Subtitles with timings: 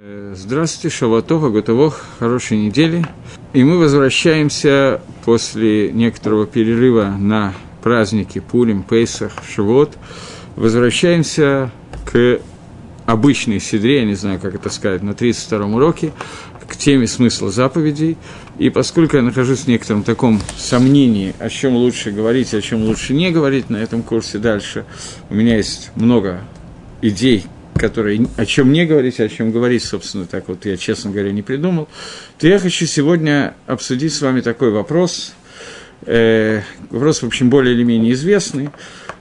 [0.00, 3.04] Э, здравствуйте, Шаватова, Готовох, хорошей недели.
[3.52, 7.52] И мы возвращаемся после некоторого перерыва на
[7.82, 9.98] праздники Пулим, Пейсах, Шивот.
[10.54, 11.72] Возвращаемся
[12.04, 12.38] к
[13.06, 16.12] обычной седре, я не знаю, как это сказать, на 32-м уроке,
[16.68, 18.16] к теме смысла заповедей.
[18.56, 23.14] И поскольку я нахожусь в некотором таком сомнении, о чем лучше говорить, о чем лучше
[23.14, 24.84] не говорить на этом курсе дальше,
[25.28, 26.42] у меня есть много
[27.02, 27.46] идей,
[27.78, 31.42] которые, о чем не говорить, о чем говорить, собственно, так вот я, честно говоря, не
[31.42, 31.88] придумал,
[32.38, 35.32] то я хочу сегодня обсудить с вами такой вопрос,
[36.06, 38.70] э, вопрос, в общем, более или менее известный.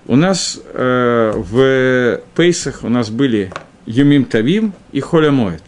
[0.07, 3.51] У нас э, в Пейсах у нас были
[3.85, 5.63] Юмим Тавим и Холя Моет,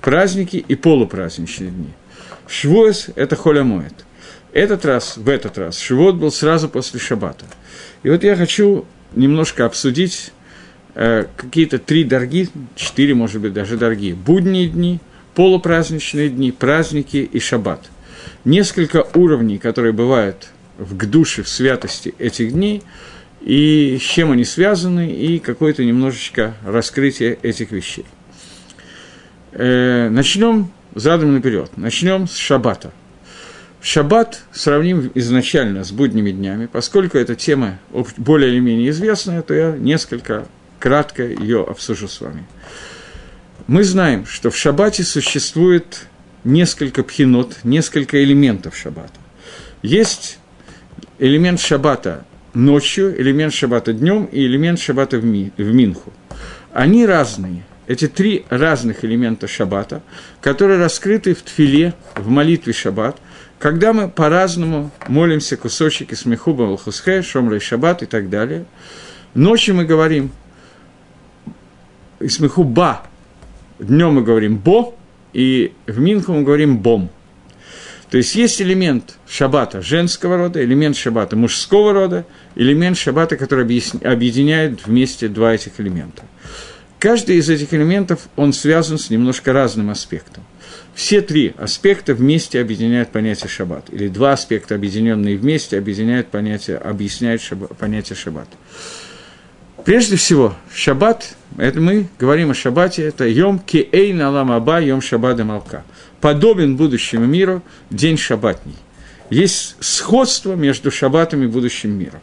[0.00, 1.90] праздники и полупраздничные дни.
[2.46, 3.94] Швуэс– это Холя Моет.
[4.52, 7.44] Этот раз, в этот раз, Шивот был сразу после Шаббата.
[8.02, 10.32] И вот я хочу немножко обсудить
[10.98, 14.98] какие-то три дорги, четыре, может быть, даже дорогие, будние дни,
[15.34, 17.88] полупраздничные дни, праздники и шаббат.
[18.44, 22.82] Несколько уровней, которые бывают в гдуше, в святости этих дней,
[23.40, 28.06] и с чем они связаны, и какое-то немножечко раскрытие этих вещей.
[29.52, 31.70] Э, начнем задом наперед.
[31.76, 32.92] Начнем с шаббата.
[33.80, 36.66] Шаббат сравним изначально с будними днями.
[36.66, 37.78] Поскольку эта тема
[38.16, 40.46] более или менее известная, то я несколько
[40.78, 42.44] кратко ее обсужу с вами.
[43.66, 46.06] Мы знаем, что в шаббате существует
[46.44, 49.18] несколько пхинот, несколько элементов шаббата.
[49.82, 50.38] Есть
[51.18, 56.12] элемент шаббата ночью, элемент шаббата днем и элемент шаббата в, ми, в Минху.
[56.72, 57.64] Они разные.
[57.86, 60.02] Эти три разных элемента шаббата,
[60.42, 63.16] которые раскрыты в тфиле, в молитве шаббат,
[63.58, 68.66] когда мы по-разному молимся кусочки смехуба Алхусхе, Шомрай Шаббат и так далее.
[69.34, 70.30] Ночью мы говорим
[72.20, 73.02] Исмеху ба.
[73.78, 74.94] Днем мы говорим бо,
[75.32, 77.10] и в Минху мы говорим бом.
[78.10, 82.24] То есть есть элемент шаббата женского рода, элемент шаббата мужского рода,
[82.54, 86.22] элемент шаббата, который объединяет вместе два этих элемента.
[86.98, 90.42] Каждый из этих элементов, он связан с немножко разным аспектом.
[90.94, 97.40] Все три аспекта вместе объединяют понятие шаббат, или два аспекта, объединенные вместе, объединяют понятие, объясняют
[97.40, 98.48] шаббат, понятие шаббат.
[99.88, 105.46] Прежде всего, шаббат, это мы говорим о шаббате, это Йом Киэй Налам Аба, Йом Шаббада
[105.46, 105.82] Малка.
[106.20, 108.76] Подобен будущему миру день шаббатний.
[109.30, 112.20] Есть сходство между шаббатом и будущим миром.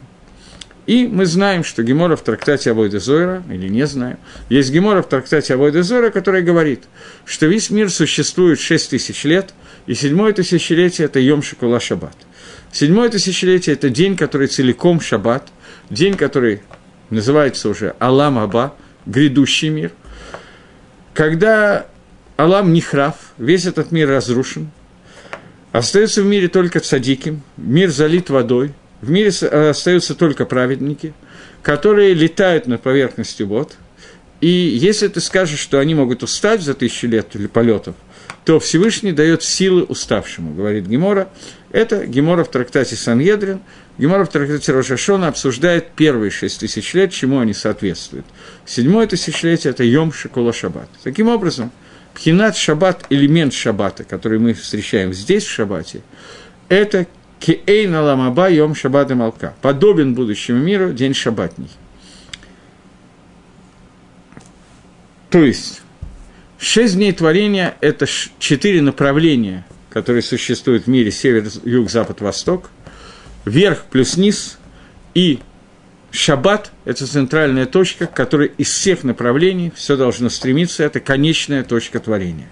[0.86, 5.08] И мы знаем, что Гемора в трактате Авойда Зойра, или не знаем, есть Гемора в
[5.08, 6.84] трактате Авойда Зойра, который говорит,
[7.24, 9.54] что весь мир существует 6 тысяч лет,
[9.88, 12.14] и седьмое тысячелетие– это Йом Шикула Шаббат.
[12.70, 15.48] Седьмое тысячелетие– это день, который целиком шаббат,
[15.90, 16.60] день, который
[17.10, 18.74] называется уже Алам Аба,
[19.06, 19.92] грядущий мир,
[21.14, 21.86] когда
[22.36, 24.70] Алам Нихрав, весь этот мир разрушен,
[25.72, 31.14] остается в мире только цадиким, мир залит водой, в мире остаются только праведники,
[31.62, 33.76] которые летают над поверхностью вод,
[34.40, 37.94] и если ты скажешь, что они могут устать за тысячу лет или полетов,
[38.44, 41.28] то Всевышний дает силы уставшему, говорит Гемора.
[41.72, 43.60] Это Гемора в трактате Сангедрин.
[43.98, 48.26] Гемора в трактате Рошашона обсуждает первые шесть тысяч лет, чему они соответствуют.
[48.66, 50.88] Седьмое тысячелетие– это Йом Шикула Шаббат.
[51.02, 51.70] Таким образом,
[52.14, 56.02] Пхинат Шаббат, элемент Шаббата, который мы встречаем здесь, в Шаббате,
[56.68, 57.06] это
[57.40, 59.54] Киэйна Ламаба Йом Шаббат и Малка.
[59.62, 61.70] Подобен будущему миру день шаббатний.
[65.30, 65.82] То есть,
[66.58, 68.06] Шесть дней творения– это
[68.38, 72.70] четыре направления, которые существуют в мире– север, юг, запад, восток,
[73.46, 74.58] верх плюс низ,
[75.14, 75.38] и
[76.10, 82.00] шаббат– это центральная точка, к которой из всех направлений все должно стремиться, это конечная точка
[82.00, 82.48] творения.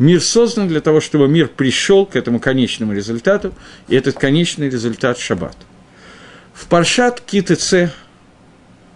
[0.00, 3.54] Мир создан для того, чтобы мир пришел к этому конечному результату,
[3.86, 5.56] и этот конечный результат– шаббат.
[6.54, 7.92] В Паршат Китыце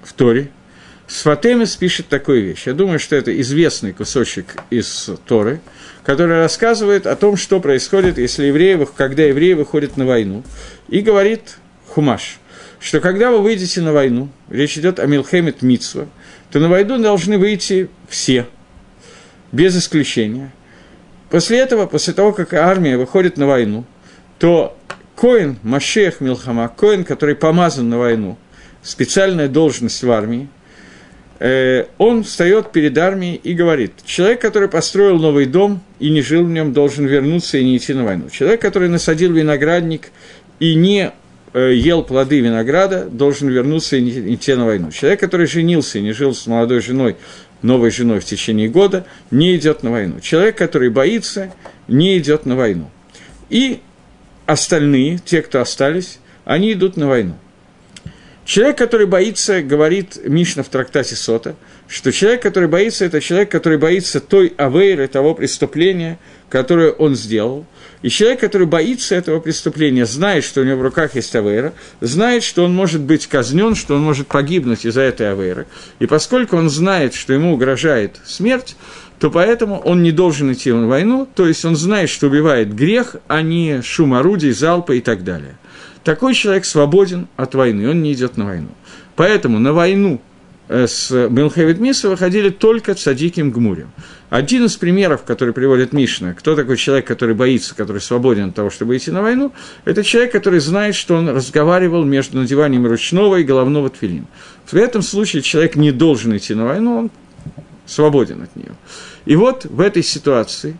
[0.02, 0.50] в Торе
[1.06, 2.66] Сфатемис пишет такую вещь.
[2.66, 5.60] Я думаю, что это известный кусочек из Торы,
[6.06, 10.44] который рассказывает о том, что происходит, если евреи, когда евреи выходят на войну.
[10.88, 11.58] И говорит
[11.88, 12.38] Хумаш,
[12.78, 16.06] что когда вы выйдете на войну, речь идет о Милхемет Митсва,
[16.52, 18.46] то на войну должны выйти все,
[19.50, 20.52] без исключения.
[21.28, 23.84] После этого, после того, как армия выходит на войну,
[24.38, 24.78] то
[25.16, 28.38] Коин, Машех Милхама, Коин, который помазан на войну,
[28.80, 30.48] специальная должность в армии,
[31.38, 36.44] Э, он встает перед армией и говорит, человек, который построил новый дом и не жил
[36.44, 38.28] в нем, должен вернуться и не идти на войну.
[38.30, 40.10] Человек, который насадил виноградник
[40.60, 41.12] и не
[41.52, 44.90] э, ел плоды винограда, должен вернуться и не идти на войну.
[44.90, 47.16] Человек, который женился и не жил с молодой женой,
[47.62, 50.20] новой женой в течение года, не идет на войну.
[50.20, 51.52] Человек, который боится,
[51.88, 52.90] не идет на войну.
[53.48, 53.80] И
[54.44, 57.34] остальные, те, кто остались, они идут на войну.
[58.44, 61.56] Человек, который боится, говорит Мишна в трактате Сота,
[61.88, 66.18] что человек, который боится, это человек, который боится той авейры, того преступления,
[66.48, 67.64] которое он сделал.
[68.02, 72.42] И человек, который боится этого преступления, знает, что у него в руках есть авейра, знает,
[72.42, 75.66] что он может быть казнен, что он может погибнуть из-за этой авейры.
[75.98, 78.76] И поскольку он знает, что ему угрожает смерть,
[79.18, 83.16] то поэтому он не должен идти на войну, то есть он знает, что убивает грех,
[83.28, 85.56] а не шум орудий, залпа и так далее
[86.06, 88.68] такой человек свободен от войны, он не идет на войну.
[89.16, 90.20] Поэтому на войну
[90.68, 93.90] с Милхевит Миса выходили только цадиким гмурем.
[94.30, 98.70] Один из примеров, который приводит Мишна, кто такой человек, который боится, который свободен от того,
[98.70, 99.52] чтобы идти на войну,
[99.84, 104.26] это человек, который знает, что он разговаривал между надеванием ручного и головного тфилин.
[104.66, 107.10] В этом случае человек не должен идти на войну, он
[107.86, 108.72] свободен от нее.
[109.26, 110.76] И вот в этой ситуации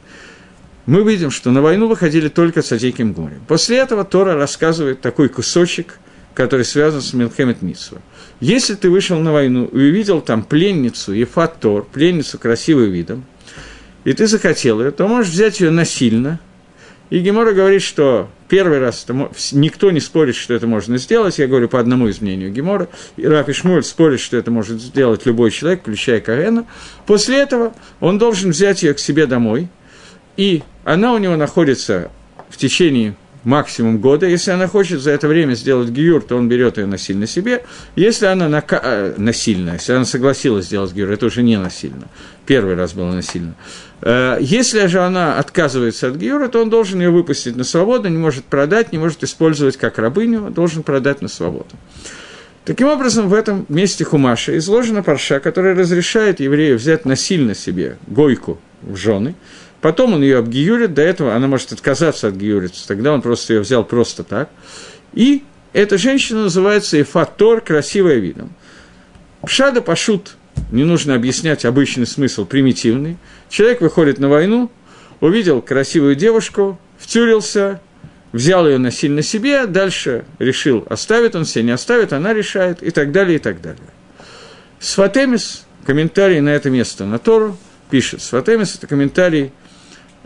[0.87, 3.43] мы видим, что на войну выходили только с Адиким Гурем.
[3.47, 6.01] После этого Тора рассказывает такой кусочек,
[6.35, 7.99] который связан с Милхемет Митсва.
[8.41, 13.25] Если ты вышел на войну и увидел там пленницу Ефат Тор, пленницу красивым видом,
[14.05, 16.39] и ты захотел ее, то можешь взять ее насильно.
[17.09, 21.39] И Гемора говорит, что первый раз это, никто не спорит, что это можно сделать.
[21.39, 22.89] Я говорю по одному из мнению Гемора.
[23.17, 26.67] И Рафи Шмуль спорит, что это может сделать любой человек, включая Карена.
[27.07, 29.69] После этого он должен взять ее к себе домой–
[30.37, 32.11] и она у него находится
[32.49, 34.27] в течение максимум года.
[34.27, 37.65] Если она хочет за это время сделать гиюр, то он берет ее насильно себе.
[37.95, 38.81] Если она нака...
[38.83, 42.09] Э, насильно, если она согласилась сделать гиюр, это уже не насильно.
[42.45, 43.55] Первый раз было насильно.
[44.03, 48.19] Э, если же она отказывается от гиюра, то он должен ее выпустить на свободу, не
[48.19, 51.71] может продать, не может использовать как рабыню, должен продать на свободу.
[52.65, 58.59] Таким образом, в этом месте Хумаша изложена парша, которая разрешает еврею взять насильно себе гойку
[58.83, 59.37] в жены–
[59.87, 63.61] Потом он ее обгиюрит, до этого она может отказаться от гиюрица, тогда он просто ее
[63.61, 64.51] взял просто так.
[65.13, 68.53] И эта женщина называется Эфатор, красивая видом.
[69.43, 70.39] Пшада Пашут,
[70.73, 73.17] не нужно объяснять обычный смысл, примитивный.
[73.49, 74.73] Человек выходит на войну,
[75.21, 77.81] увидел красивую девушку, втюрился,
[78.33, 83.13] взял ее насильно себе, дальше решил, оставит он себе, не оставит, она решает, и так
[83.13, 83.87] далее, и так далее.
[84.81, 87.57] Сватемис, комментарий на это место, на Тору,
[87.89, 88.21] пишет.
[88.21, 89.53] Сватемис– это комментарий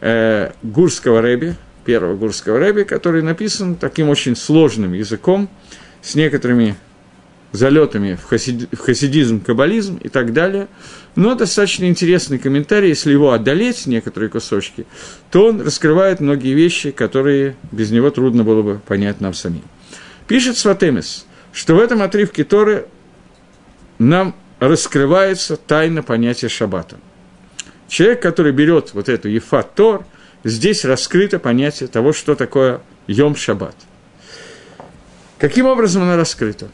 [0.00, 5.49] э, Гурского Рэби, первого Гурского Рэби, который написан таким очень сложным языком,
[6.02, 6.76] с некоторыми
[7.52, 10.69] залетами в, хасид, в хасидизм, каббализм и так далее.
[11.17, 14.87] Но достаточно интересный комментарий, если его отдалить, некоторые кусочки,
[15.31, 19.64] то он раскрывает многие вещи, которые без него трудно было бы понять нам самим.
[20.29, 22.87] Пишет Сватемис, что в этом отрывке Торы
[23.99, 26.99] нам раскрывается тайна понятия шаббата–
[27.91, 30.05] Человек, который берет вот эту Ефат Тор,
[30.45, 33.75] здесь раскрыто понятие того, что такое Йом Шаббат.
[35.39, 36.69] Каким образом она раскрыта?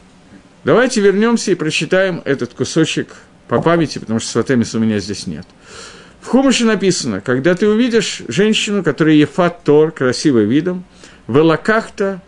[0.63, 3.15] Давайте вернемся и прочитаем этот кусочек
[3.47, 5.47] по памяти, потому что Сватемис у меня здесь нет.
[6.21, 10.85] В Хумаше написано, когда ты увидишь женщину, которая Ефат Тор, красивым видом,
[11.25, 12.21] в лакахта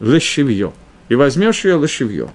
[0.00, 0.74] лошевье,
[1.08, 2.28] и возьмешь ее лошевье.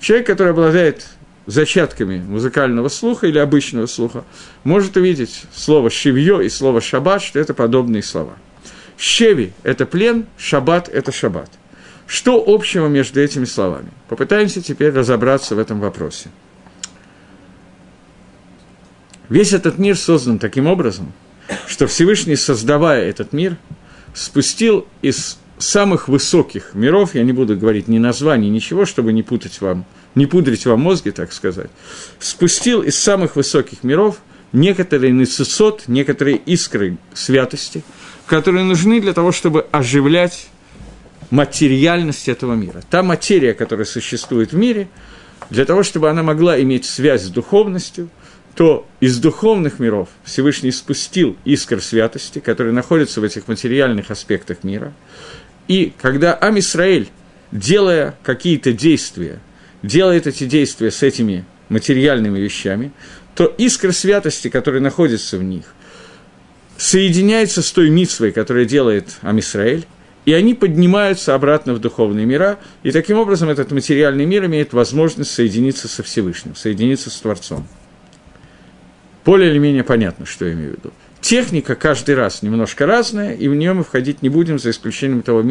[0.00, 1.04] Человек, который обладает
[1.50, 4.24] зачатками музыкального слуха или обычного слуха,
[4.64, 8.34] может увидеть слово «шевье» и слово «шаббат», что это подобные слова.
[8.98, 11.50] «Щеви»– это плен, «шаббат»– это «шаббат».
[12.06, 13.90] Что общего между этими словами?
[14.08, 16.28] Попытаемся теперь разобраться в этом вопросе.
[19.28, 21.12] Весь этот мир создан таким образом,
[21.68, 23.56] что Всевышний, создавая этот мир,
[24.12, 29.60] спустил из самых высоких миров, я не буду говорить ни названий, ничего, чтобы не путать
[29.60, 31.70] вам, не пудрить вам мозги, так сказать,
[32.18, 34.18] спустил из самых высоких миров
[34.52, 37.84] некоторые нецесот, некоторые искры святости,
[38.26, 40.48] которые нужны для того, чтобы оживлять
[41.30, 42.82] материальность этого мира.
[42.90, 44.88] Та материя, которая существует в мире,
[45.48, 48.08] для того, чтобы она могла иметь связь с духовностью,
[48.54, 54.92] то из духовных миров Всевышний спустил искр святости, которые находятся в этих материальных аспектах мира,
[55.68, 57.08] и когда Амисраэль,
[57.52, 59.40] делая какие-то действия,
[59.82, 62.92] делает эти действия с этими материальными вещами,
[63.34, 65.64] то искра святости, которая находится в них,
[66.76, 69.86] соединяется с той митсвой, которую делает Амисраэль,
[70.26, 75.30] и они поднимаются обратно в духовные мира, и таким образом этот материальный мир имеет возможность
[75.30, 77.66] соединиться со Всевышним, соединиться с Творцом.
[79.24, 80.92] Более или менее понятно, что я имею в виду.
[81.20, 85.44] Техника каждый раз немножко разная, и в нее мы входить не будем, за исключением того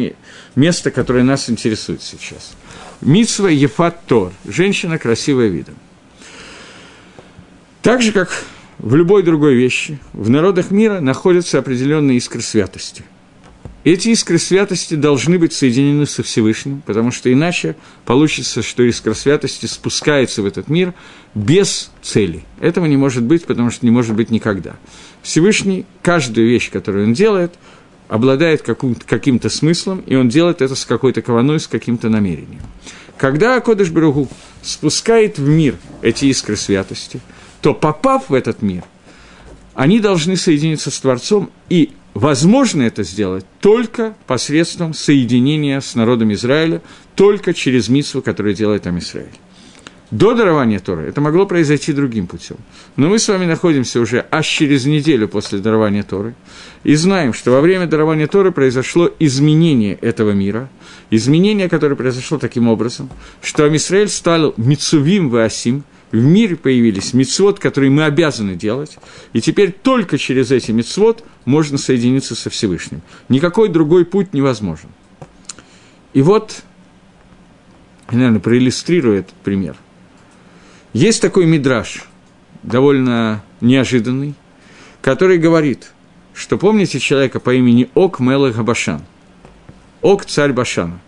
[0.56, 2.56] места, которое нас интересует сейчас.
[3.00, 4.32] Митсва Ефат Тор.
[4.46, 5.74] Женщина красивая видом.
[7.82, 8.44] Так же, как
[8.78, 13.04] в любой другой вещи, в народах мира находятся определенные искры святости.
[13.82, 19.64] Эти искры святости должны быть соединены со Всевышним, потому что иначе получится, что искра святости
[19.64, 20.92] спускается в этот мир
[21.34, 22.44] без цели.
[22.60, 24.76] Этого не может быть, потому что не может быть никогда.
[25.22, 27.54] Всевышний каждую вещь, которую он делает,
[28.10, 32.60] обладает каким-то смыслом, и он делает это с какой-то кованой, с каким-то намерением.
[33.16, 34.28] Когда Кодыш Бругу
[34.62, 37.20] спускает в мир эти искры святости,
[37.60, 38.82] то попав в этот мир,
[39.74, 46.82] они должны соединиться с Творцом и возможно это сделать только посредством соединения с народом Израиля,
[47.14, 49.28] только через митсву, которую делает там Израиль.
[50.10, 52.56] До дарования Торы это могло произойти другим путем.
[52.96, 56.34] Но мы с вами находимся уже аж через неделю после дарования Торы
[56.82, 60.68] и знаем, что во время дарования Торы произошло изменение этого мира,
[61.10, 63.08] изменение, которое произошло таким образом,
[63.40, 68.98] что Амисраэль стал Мицувим Васим, в мире появились мицвод, которые мы обязаны делать,
[69.32, 73.00] и теперь только через эти мицвод можно соединиться со Всевышним.
[73.28, 74.88] Никакой другой путь невозможен.
[76.12, 76.64] И вот,
[78.10, 79.76] я, наверное, проиллюстрирую этот пример.
[80.92, 82.04] Есть такой мидраж,
[82.64, 84.34] довольно неожиданный,
[85.00, 85.92] который говорит,
[86.34, 89.02] что помните человека по имени Ок Мелых Башан?
[90.02, 90.98] Ок– царь Башана.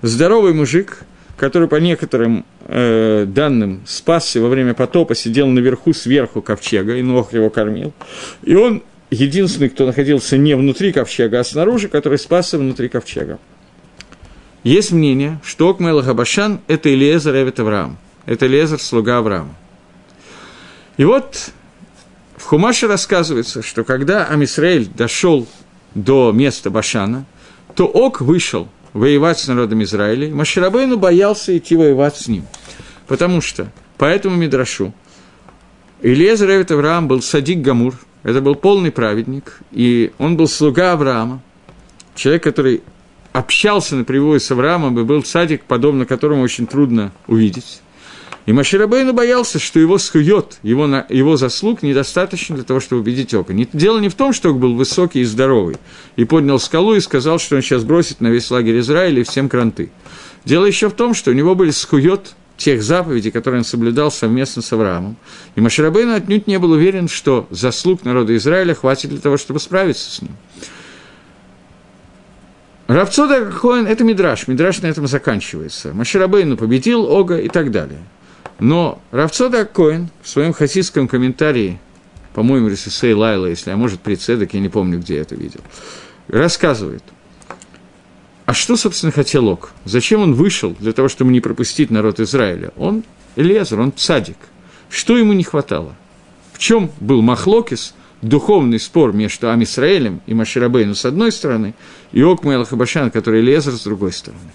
[0.00, 1.00] Здоровый мужик,
[1.36, 7.34] который по некоторым э, данным спасся во время потопа, сидел наверху, сверху ковчега, и Нох
[7.34, 7.92] его кормил.
[8.42, 13.38] И он единственный, кто находился не внутри ковчега, а снаружи, который спасся внутри ковчега.
[14.62, 17.98] Есть мнение, что Окмел Хабашан– это Илиезер Эвет Авраам.
[18.26, 19.54] Это Илиезер, слуга Авраама.
[20.96, 21.50] И вот
[22.36, 25.46] в Хумаше рассказывается, что когда Амисраэль дошел
[25.94, 27.24] до места Башана,
[27.74, 32.44] то Ок вышел– воевать с народом Израиля, и Маширабейну боялся идти воевать с ним.
[33.06, 34.92] Потому что по этому Мидрашу
[36.02, 41.42] Ильезер Эвет Авраам был садик Гамур, это был полный праведник, и он был слуга Авраама,
[42.14, 42.82] человек, который
[43.32, 47.80] общался напрямую с Авраамом и был садик, подобно которому очень трудно увидеть.
[48.46, 53.34] И Маширабейну боялся, что его схует, его, на, его заслуг недостаточно для того, чтобы убедить
[53.34, 53.52] Ока.
[53.72, 55.76] Дело не в том, что он был высокий и здоровый,
[56.16, 59.48] и поднял скалу и сказал, что он сейчас бросит на весь лагерь Израиля и всем
[59.48, 59.90] кранты.
[60.44, 64.62] Дело еще в том, что у него были схует тех заповедей, которые он соблюдал совместно
[64.62, 65.16] с Авраамом.
[65.54, 70.10] И Маширабейну отнюдь не был уверен, что заслуг народа Израиля хватит для того, чтобы справиться
[70.10, 70.32] с ним.
[72.86, 75.94] Равцода Коэн– это Мидраш, Мидраш на этом заканчивается.
[75.94, 78.00] Маширабейну победил Ога и так далее.
[78.60, 81.80] Но Равцода Коин в своем хасидском комментарии,
[82.34, 85.60] по-моему, Рисусей Лайла, если, а может, Прицедок, я не помню, где я это видел,
[86.28, 87.02] рассказывает,
[88.44, 89.72] а что, собственно, хотел Ок?
[89.84, 92.72] Зачем он вышел для того, чтобы не пропустить народ Израиля?
[92.76, 93.02] Он
[93.36, 94.36] Элиезер, он цадик.
[94.90, 95.94] Что ему не хватало?
[96.52, 101.74] В чем был Махлокис, духовный спор между Амисраэлем и Маширабейну с одной стороны,
[102.12, 104.50] и Ок Мелахабашан, который Элиезер с другой стороны?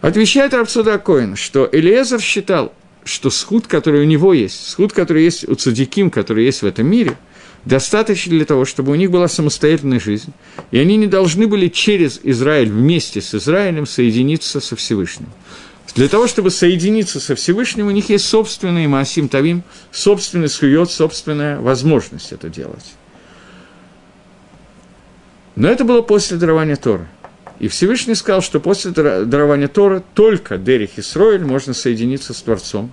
[0.00, 2.72] Отвечает Рабсуда Коин, что Элиезер считал,
[3.04, 6.86] что схуд, который у него есть, схуд, который есть у цадиким, который есть в этом
[6.86, 7.16] мире,
[7.64, 10.32] достаточно для того, чтобы у них была самостоятельная жизнь,
[10.70, 15.28] и они не должны были через Израиль вместе с Израилем соединиться со Всевышним.
[15.94, 21.58] Для того, чтобы соединиться со Всевышним, у них есть собственный Маасим Тавим, собственный схует, собственная
[21.58, 22.94] возможность это делать.
[25.56, 27.08] Но это было после дарования Тора.
[27.60, 32.90] И Всевышний сказал, что после дарования Тора только Дерих и Сроэль можно соединиться с Творцом.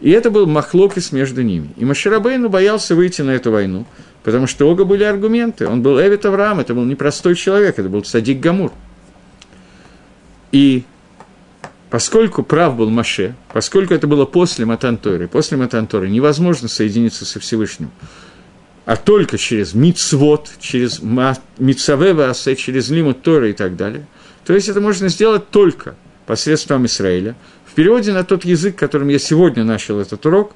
[0.00, 1.70] И это был махлокис между ними.
[1.76, 3.84] И Маширабейну боялся выйти на эту войну,
[4.22, 5.66] потому что у Ога были аргументы.
[5.66, 8.72] Он был Эвит Авраам, это был непростой человек, это был Садик Гамур.
[10.52, 10.84] И
[11.90, 17.90] поскольку прав был Маше, поскольку это было после Матанторы, после Матанторы невозможно соединиться со Всевышним,
[18.86, 21.00] а только через мицвод, через
[21.58, 24.06] мицавева асе, через лимут Тора и так далее.
[24.46, 27.34] То есть это можно сделать только посредством Израиля.
[27.66, 30.52] В переводе на тот язык, которым я сегодня начал этот урок,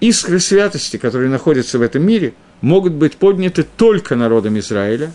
[0.00, 5.12] искры святости, которые находятся в этом мире, могут быть подняты только народом Израиля,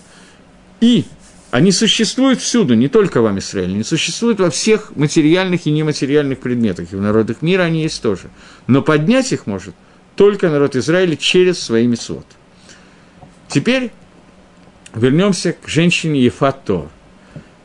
[0.82, 1.06] и
[1.52, 6.92] они существуют всюду, не только в Израиле, они существуют во всех материальных и нематериальных предметах,
[6.92, 8.30] и в народах мира они есть тоже.
[8.68, 9.74] Но поднять их может
[10.18, 12.26] только народ Израиля через свои митцвот.
[13.52, 13.92] Теперь
[14.96, 16.88] вернемся к женщине Ефат Тор.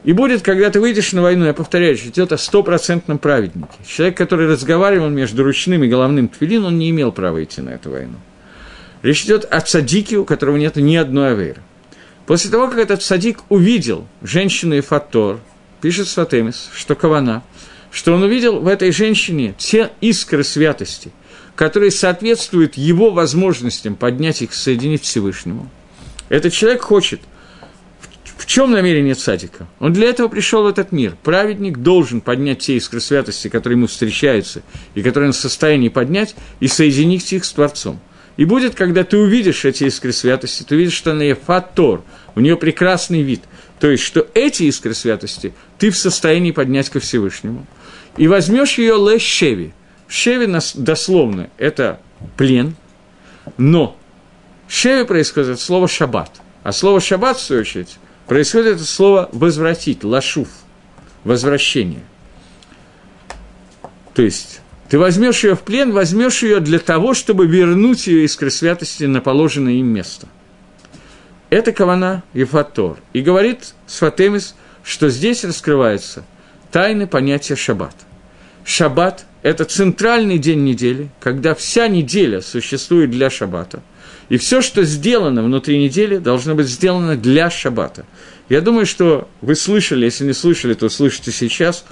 [0.02, 3.78] И будет, когда ты выйдешь на войну, я повторяю, речь идет о стопроцентном праведнике.
[3.86, 7.90] Человек, который разговаривал между ручным и головным тфилин, он не имел права идти на эту
[7.90, 8.16] войну.
[9.02, 11.62] Речь идет о цадике, у которого нет ни одной аверы.
[12.26, 15.38] После того, как этот цадик увидел женщину Ефат Тор,
[15.80, 17.44] пишет Сватемис, что Кавана,
[17.92, 21.12] что он увидел в этой женщине те искры святости,
[21.56, 25.68] которые соответствуют его возможностям поднять их, соединить к Всевышнему.
[26.28, 27.20] Этот человек хочет–
[28.36, 29.66] в чем намерение цадика?
[29.80, 31.16] Он для этого пришел в этот мир.
[31.22, 34.62] Праведник должен поднять те искры святости, которые ему встречаются,
[34.94, 37.98] и которые он в состоянии поднять, и соединить их с Творцом.
[38.36, 42.02] И будет, когда ты увидишь эти искры святости, ты увидишь, что она ефатор,
[42.34, 43.42] у нее прекрасный вид.
[43.80, 47.66] То есть, что эти искры святости ты в состоянии поднять ко Всевышнему.
[48.18, 49.72] И возьмешь ее лешеви.
[50.08, 52.00] Шеви дословно это
[52.36, 52.76] плен,
[53.56, 53.96] но
[54.68, 56.30] шеви происходит от слова шаббат.
[56.62, 60.48] А слово шаббат, в свою очередь, происходит это слово «возвратить», «лашуф»,
[61.24, 62.02] «возвращение».
[64.14, 68.50] То есть, ты возьмешь ее в плен, возьмешь ее для того, чтобы вернуть ее искры
[68.50, 70.28] святости на положенное им место.
[71.50, 72.96] Это Кавана Ефатор.
[73.12, 76.24] И говорит Сфатемис, что здесь раскрывается
[76.72, 77.94] тайны понятия шаббат.
[78.64, 83.82] Шаббат– это центральный день недели, когда вся неделя существует для шаббата–
[84.28, 88.04] и все, что сделано внутри недели, должно быть сделано для шаббата.
[88.48, 91.84] Я думаю, что вы слышали, если не слышали, то слышите сейчас,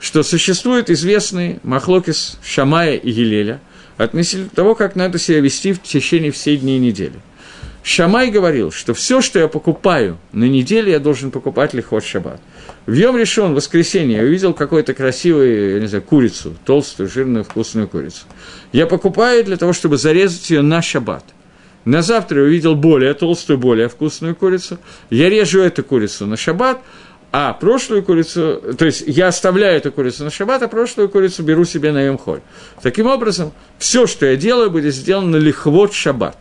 [0.00, 3.60] что существует известный Махлокис Шамая и Елеля
[3.96, 7.20] относительно того, как надо себя вести в течение всей дней недели.
[7.84, 12.40] Шамай говорил, что все, что я покупаю на неделе, я должен покупать лихот шаббат.
[12.86, 17.44] В Йом решен, в воскресенье, я увидел какую-то красивую, я не знаю, курицу, толстую, жирную,
[17.44, 18.24] вкусную курицу.
[18.72, 21.24] Я покупаю для того, чтобы зарезать ее на шаббат.
[21.84, 24.78] На завтра я увидел более толстую, более вкусную курицу.
[25.10, 26.80] Я режу эту курицу на шаббат,
[27.32, 31.66] а прошлую курицу, то есть я оставляю эту курицу на шаббат, а прошлую курицу беру
[31.66, 32.40] себе на Йомхоль.
[32.82, 36.38] Таким образом, все, что я делаю, будет сделано лихвот шаббат.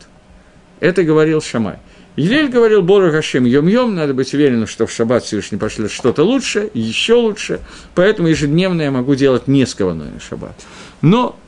[0.84, 1.78] Это говорил Шамай.
[2.18, 6.70] Елель говорил, Бора Гашем, йом-йом, надо быть уверенным, что в шаббат Всевышний пошлет что-то лучше,
[6.74, 7.62] еще лучше,
[7.96, 10.60] поэтому ежедневно я могу делать не скованную шаббат.
[11.02, 11.40] Но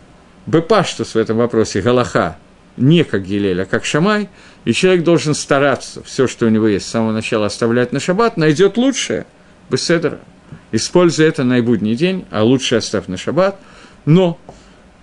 [0.45, 2.37] Бепаштус в этом вопросе, Галаха,
[2.77, 4.29] не как Гилель, а как Шамай,
[4.63, 8.37] и человек должен стараться все, что у него есть, с самого начала оставлять на шаббат,
[8.37, 9.25] найдет лучшее,
[9.69, 10.19] беседра,
[10.71, 13.59] используя это на будний день, а лучше оставь на шаббат,
[14.05, 14.39] но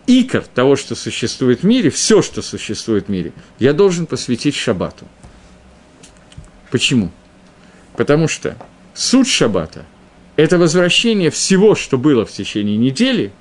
[0.07, 5.07] икор того, что существует в мире, все, что существует в мире, я должен посвятить шаббату.
[6.71, 7.11] Почему?
[7.97, 8.57] Потому что
[8.95, 9.85] суть шаббата–
[10.37, 13.33] это возвращение всего, что было в течение недели,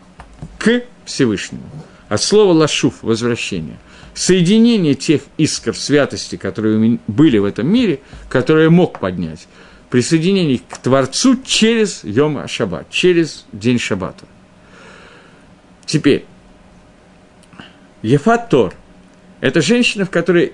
[0.57, 1.63] к Всевышнему.
[2.09, 3.77] От слова «лашуф»– возвращение–
[4.13, 9.47] соединение тех искр святости, которые были в этом мире, которые мог поднять,
[9.89, 14.25] присоединение к Творцу через Йом Шаббат, через день Шаббата.
[15.85, 16.25] Теперь,
[18.01, 18.73] Ефат Тор–
[19.41, 20.53] это женщина, в которой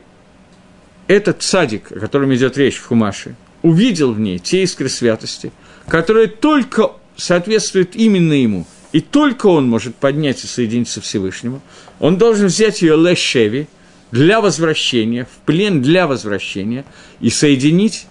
[1.08, 5.52] этот садик, о котором идет речь в Хумаше, увидел в ней те искры святости,
[5.88, 11.62] которые только соответствуют именно ему– и только он может поднять и соединиться Всевышнему,
[12.00, 13.68] он должен взять ее лешеви
[14.12, 16.86] для возвращения, в плен для возвращения,
[17.20, 18.08] и соединить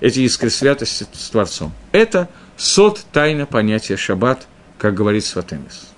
[0.00, 1.72] эти искры святости с Творцом.
[1.92, 4.46] Это сот тайна понятия шаббат,
[4.78, 5.93] как говорит Сватемис.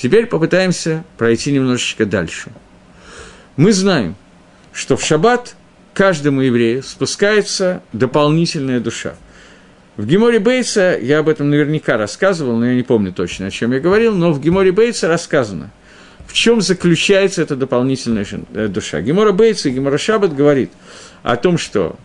[0.00, 2.50] Теперь попытаемся пройти немножечко дальше.
[3.56, 4.14] Мы знаем,
[4.72, 5.56] что в шаббат
[5.92, 9.14] каждому еврею спускается дополнительная душа–
[10.00, 13.72] в Геморе Бейца, я об этом наверняка рассказывал, но я не помню точно, о чем
[13.72, 15.70] я говорил, но в Геморе Бейца рассказано,
[16.26, 19.02] в чем заключается эта дополнительная э, душа.
[19.02, 20.70] Гемора Бейца и Гемора Шаббат говорит
[21.22, 21.96] о том, что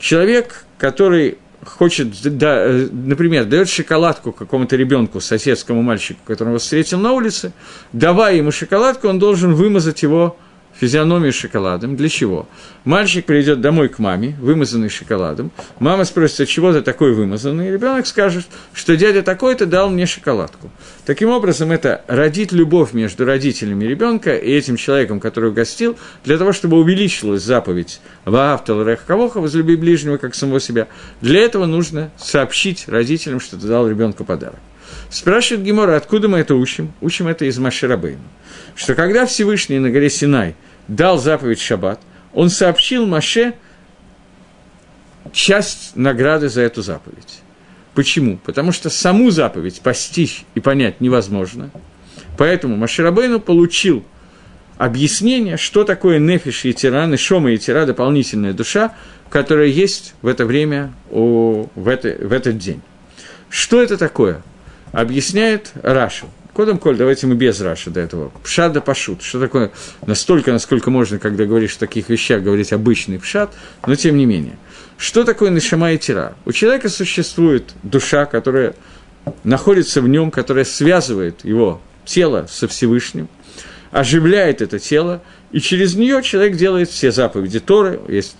[0.00, 7.12] человек, который хочет, да, э, например, дает шоколадку какому-то ребенку, соседскому мальчику, которого встретил на
[7.12, 7.52] улице,
[7.92, 10.36] давая ему шоколадку, он должен вымазать его
[10.78, 11.96] физиономию шоколадом.
[11.96, 12.48] Для чего?
[12.84, 15.50] Мальчик придет домой к маме, вымазанный шоколадом.
[15.78, 17.70] Мама спросит, а чего ты такой вымазанный?
[17.70, 20.70] Ребенок скажет, что дядя такой-то дал мне шоколадку.
[21.06, 26.52] Таким образом, это родит любовь между родителями ребенка и этим человеком, который угостил, для того,
[26.52, 30.88] чтобы увеличилась заповедь Ваавтал Рехкавоха, возлюби ближнего, как самого себя.
[31.20, 34.60] Для этого нужно сообщить родителям, что ты дал ребенку подарок.
[35.10, 36.92] Спрашивает Гемора, откуда мы это учим?
[37.00, 38.20] Учим это из Маширабейна.
[38.74, 40.54] Что когда Всевышний на горе Синай
[40.88, 42.00] дал заповедь Шаббат,
[42.32, 43.54] он сообщил Маше
[45.32, 47.40] часть награды за эту заповедь.
[47.94, 48.38] Почему?
[48.38, 51.70] Потому что саму заповедь постичь и понять невозможно.
[52.36, 54.04] Поэтому Маширабейну получил
[54.76, 58.94] объяснение, что такое нефиш и тира, шома и тира, дополнительная душа,
[59.30, 62.82] которая есть в это время, в, в этот день.
[63.48, 64.42] Что это такое?
[64.90, 66.26] Объясняет Рашу.
[66.54, 68.30] Кодом Коль, давайте мы без Раши до этого.
[68.44, 69.22] Пшат да пашут.
[69.22, 69.72] Что такое?
[70.06, 73.52] Настолько, насколько можно, когда говоришь о таких вещах, говорить обычный пшат,
[73.88, 74.56] но тем не менее.
[74.96, 76.36] Что такое нашама и тира?
[76.44, 78.76] У человека существует душа, которая
[79.42, 83.28] находится в нем, которая связывает его тело со Всевышним.
[83.90, 88.36] оживляет это тело, и через нее человек делает все заповеди Торы, есть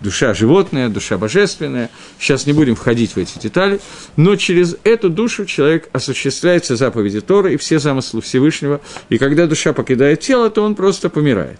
[0.00, 1.90] душа животная, душа божественная.
[2.18, 3.80] Сейчас не будем входить в эти детали,
[4.16, 9.46] но через эту душу человек осуществляет все заповеди Торы и все замыслы Всевышнего, и когда
[9.46, 11.58] душа покидает тело, то он просто помирает.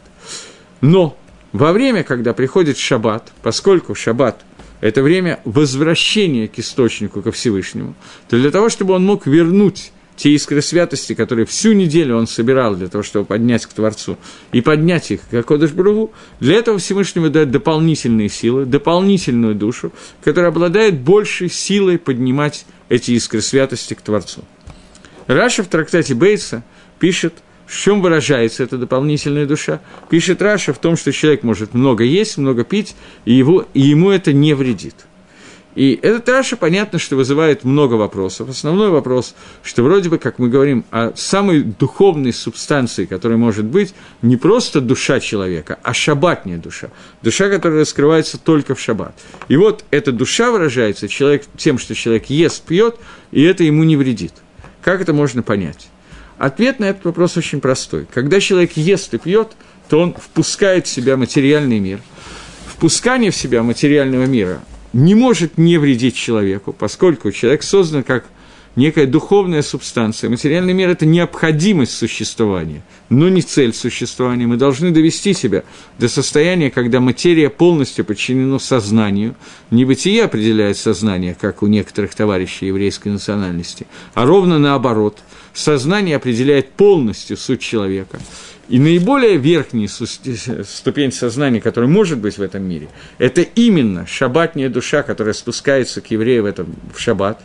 [0.80, 1.16] Но
[1.52, 4.40] во время, когда приходит шаббат, поскольку шаббат–
[4.80, 7.94] это время возвращения к источнику, ко Всевышнему,
[8.28, 12.74] то для того, чтобы он мог вернуть те искры святости, которые всю неделю он собирал
[12.74, 14.18] для того, чтобы поднять к Творцу,
[14.50, 19.92] и поднять их к קדוש ברוך הוא, для этого Всевышнему дает дополнительные силы, дополнительную душу,
[20.22, 24.42] которая обладает большей силой поднимать эти искры святости к Творцу.
[25.28, 26.64] Раши в трактате Бейса
[26.98, 27.34] пишет,
[27.66, 29.80] в чем выражается эта дополнительная душа.
[30.10, 34.10] Пишет Раши в том, что человек может много есть, много пить, и, его, и ему
[34.10, 34.96] это не вредит.
[35.78, 38.48] И этот Раша, понятно, что вызывает много вопросов.
[38.48, 43.94] Основной вопрос, что вроде бы, как мы говорим, о самой духовной субстанции, которая может быть
[44.20, 46.88] не просто душа человека, а шабатная душа.
[47.22, 49.14] Душа, которая раскрывается только в шаббат.
[49.46, 52.96] И вот эта душа выражается человек, тем, что человек ест, пьет,
[53.30, 54.32] и это ему не вредит.
[54.82, 55.90] Как это можно понять?
[56.38, 58.08] Ответ на этот вопрос очень простой.
[58.12, 59.52] Когда человек ест и пьет,
[59.88, 62.00] то он впускает в себя материальный мир.
[62.66, 64.60] Впускание в себя материального мира
[64.92, 68.24] не может не вредить человеку, поскольку человек создан как
[68.78, 70.30] некая духовная субстанция.
[70.30, 74.46] Материальный мир– это необходимость существования, но не цель существования.
[74.46, 75.64] Мы должны довести себя
[75.98, 79.34] до состояния, когда материя полностью подчинена сознанию.
[79.70, 85.18] Не бытие определяет сознание, как у некоторых товарищей еврейской национальности, а ровно наоборот.
[85.52, 88.20] Сознание определяет полностью суть человека.
[88.68, 95.02] И наиболее верхняя ступень сознания, которая может быть в этом мире, это именно шаббатная душа,
[95.02, 97.40] которая спускается к еврею в, этом, в шаббат.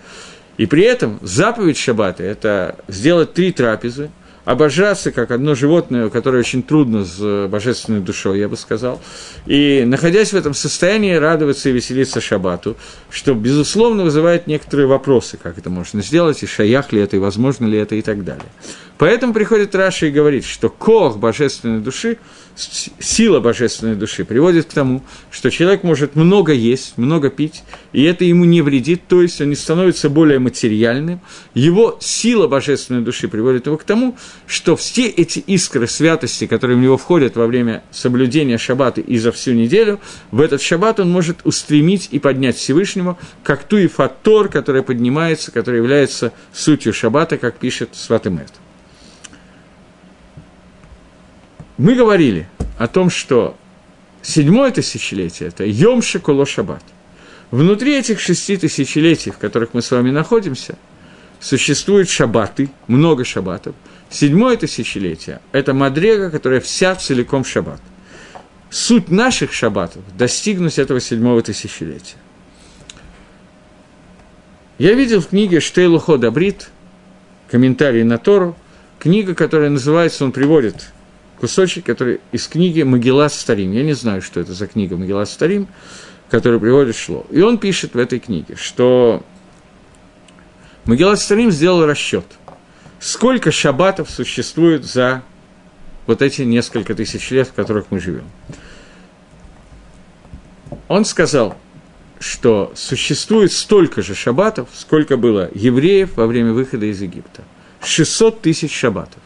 [0.58, 4.10] И при этом заповедь шаббата– это сделать три трапезы–
[4.46, 9.02] обожаться, как одно животное, которое очень трудно с божественной душой, я бы сказал,
[9.46, 12.76] и, находясь в этом состоянии, радоваться и веселиться шабату,
[13.10, 17.66] что, безусловно, вызывает некоторые вопросы, как это можно сделать, и шаях ли это, и возможно
[17.66, 18.46] ли это, и так далее.
[18.98, 22.18] Поэтому приходит Раша и говорит, что кох божественной души–
[22.56, 28.26] сила божественной души приводит к тому, что человек может много есть, много пить, и это
[28.26, 31.20] ему не вредит, то есть он не становится более материальным.
[31.54, 36.82] Его сила божественной души приводит его к тому, что все эти искры святости, которые в
[36.82, 40.00] него входят во время соблюдения шаббата и за всю неделю,
[40.32, 45.52] в этот шаббат он может устремить и поднять Всевышнему, как ту и фатор, которая поднимается,
[45.52, 48.63] которая является сутью шаббата, как пишет Сватемет.
[51.78, 53.58] Мы говорили о том, что
[54.22, 56.84] седьмое тысячелетие– это Йом Шекуло Шаббат.
[57.50, 60.76] Внутри этих шести тысячелетий, в которых мы с вами находимся,
[61.40, 63.76] существуют шаббаты, много шаббатов.
[64.10, 67.82] Седьмое тысячелетие– это Мадрега, которая вся целиком шаббат.
[68.70, 72.18] Суть наших шаббатов– достигнуть этого седьмого тысячелетия.
[74.78, 76.70] Я видел в книге Штейлухо Дабрит,
[77.50, 78.56] комментарий на Тору,
[79.00, 80.92] книга, которая называется, он приводит
[81.40, 83.72] кусочек, который из книги Могила Старим.
[83.72, 85.68] Я не знаю, что это за книга Могила Старим,
[86.30, 87.26] которую приводит Шло.
[87.30, 89.24] И он пишет в этой книге, что
[90.86, 92.26] Могила Старим сделал расчет,
[93.00, 95.24] сколько шабатов существует за
[96.06, 98.26] вот эти несколько тысяч лет, в которых мы живем.
[100.88, 101.58] Он сказал,
[102.20, 107.44] что существует столько же шабатов, сколько было евреев во время выхода из Египта.
[107.82, 109.22] 600 тысяч шабатов.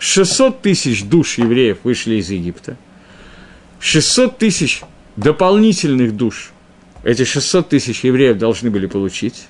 [0.00, 2.76] 600 тысяч душ евреев вышли из Египта,
[3.78, 4.82] 600 тысяч
[5.16, 6.52] дополнительных душ
[7.02, 9.46] эти 600 тысяч евреев должны были получить,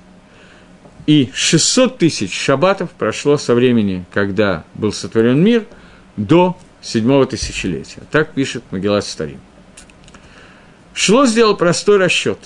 [1.06, 5.66] и 600 тысяч шабатов прошло со времени, когда был сотворен мир,
[6.16, 8.02] до седьмого тысячелетия.
[8.10, 9.40] Так пишет Магеллат Старим.
[10.94, 12.38] Шло сделал простой расчет.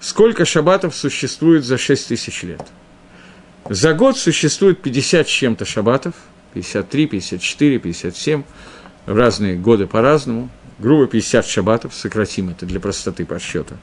[0.00, 2.62] Сколько шабатов существует за 6 тысяч лет?
[3.68, 6.14] За год существует 50 с чем-то шабатов–
[6.54, 8.42] 53, 54, 57,
[9.06, 13.76] в разные годы по-разному, грубо 50 шабатов, сократим это для простоты подсчета.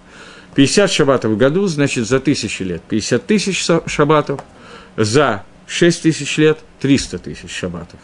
[0.56, 4.42] 50 шабатов в году, значит, за тысячи лет 50 тысяч шабатов,
[4.98, 8.00] за 6 тысяч лет 300 тысяч шабатов.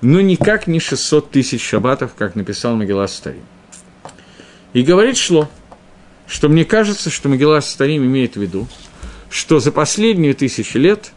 [0.00, 3.42] Но никак не 600 тысяч шабатов, как написал Магеллас Старим.
[4.72, 5.48] И говорит Шло,
[6.26, 8.68] что мне кажется, что Магеллас Старим имеет в виду,
[9.30, 11.12] что за последние тысячи лет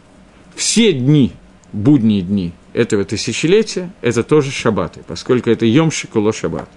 [0.56, 1.32] все дни,
[1.72, 6.68] будние дни этого тысячелетия, это тоже шаббаты, поскольку это Йом Шикуло Шаббат.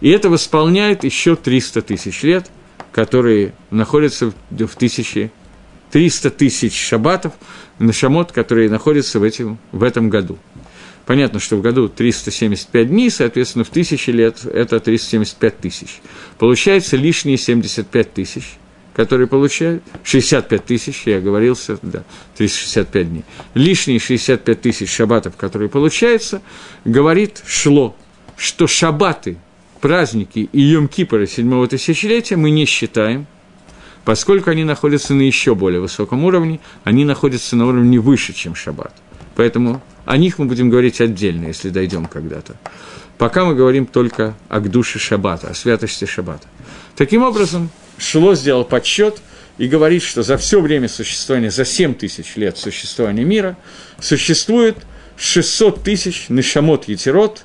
[0.00, 2.50] И это восполняет еще 300 тысяч лет,
[2.90, 5.30] которые находятся в тысяче,
[5.92, 7.34] 300 тысяч шаббатов,
[7.78, 10.38] на шамот, которые находятся в, этим, в этом году.
[11.06, 16.00] Понятно, что в году 375 дней, соответственно, в тысячи лет это 375 тысяч.
[16.36, 18.54] Получается лишние 75 тысяч,
[18.94, 22.04] которые получают, 65 тысяч, я оговорился, да,
[22.36, 23.24] 365 дней.
[23.54, 26.40] Лишние 65 тысяч шабатов, которые получаются,
[26.84, 27.96] говорит Шло,
[28.36, 29.36] что шабаты,
[29.80, 33.26] праздники и Йом-Кипора седьмого тысячелетия мы не считаем,
[34.04, 38.94] поскольку они находятся на еще более высоком уровне, они находятся на уровне выше, чем шаббат.
[39.34, 42.56] Поэтому о них мы будем говорить отдельно, если дойдем когда-то.
[43.18, 46.46] Пока мы говорим только о душе шаббата, о святости шаббата.
[46.96, 49.18] Таким образом, Шло сделал подсчет
[49.58, 53.56] и говорит, что за все время существования, за 7 тысяч лет существования мира,
[54.00, 54.76] существует
[55.16, 57.44] 600 тысяч нешамот етерот,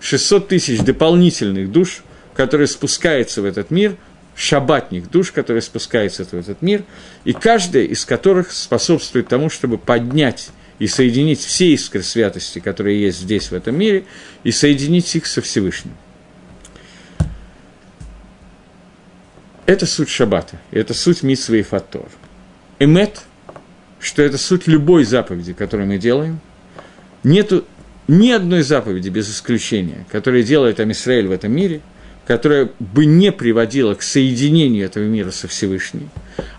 [0.00, 2.02] 600 тысяч дополнительных душ,
[2.34, 3.96] которые спускаются в этот мир,
[4.36, 6.84] шабатник душ, которые спускаются в этот мир,
[7.24, 13.18] и каждая из которых способствует тому, чтобы поднять и соединить все искры святости, которые есть
[13.18, 14.04] здесь, в этом мире,
[14.44, 15.94] и соединить их со Всевышним.
[19.68, 22.06] Это суть шаббата, это суть митсвы и фатор.
[22.78, 23.24] Эмет,
[24.00, 26.40] что это суть любой заповеди, которую мы делаем,
[27.22, 27.66] нету
[28.06, 31.82] ни одной заповеди без исключения, которая делает Амисраэль в этом мире–
[32.28, 36.10] которая бы не приводила к соединению этого мира со Всевышним.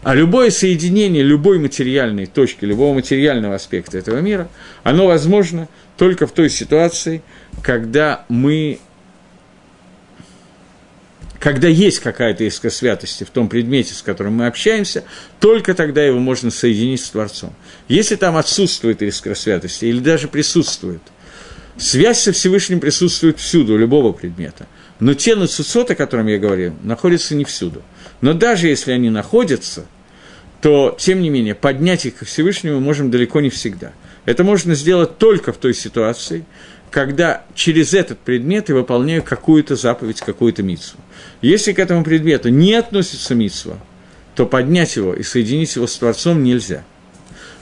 [0.02, 4.50] А любое соединение любой материальной точки, любого материального аспекта этого мира,
[4.82, 7.22] оно возможно только в той ситуации,
[7.62, 8.80] когда мы
[11.40, 15.04] когда есть какая-то искра святости в том предмете, с которым мы общаемся,
[15.40, 17.54] только тогда его можно соединить с Творцом.
[17.88, 21.02] Если там отсутствует искра святости или даже присутствует,
[21.78, 24.68] связь со Всевышним присутствует всюду, у любого предмета–
[25.00, 27.82] но те нацуцот, о котором я говорил, находятся не всюду.
[28.22, 29.86] Но даже если они находятся,
[30.62, 33.94] то, тем не менее, поднять их к Всевышнему мы можем далеко не всегда.
[34.26, 36.46] Это можно сделать только в той ситуации,
[36.92, 40.98] когда через этот предмет я выполняю какую-то заповедь, какую-то митсу.
[41.42, 43.78] Если к этому предмету не относится митсва,
[44.36, 46.84] то поднять его и соединить его с Творцом нельзя.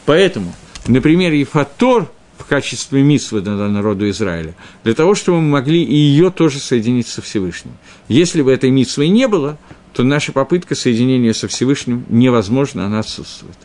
[0.05, 0.53] Поэтому,
[0.87, 6.31] например, Ефатор– в качестве митсвы для народу Израиля, для того, чтобы мы могли и ее
[6.31, 7.73] тоже соединить со Всевышним.
[8.07, 9.57] Если бы этой митсвы не было,
[9.93, 13.57] то наша попытка соединения со Всевышним невозможна, она отсутствует.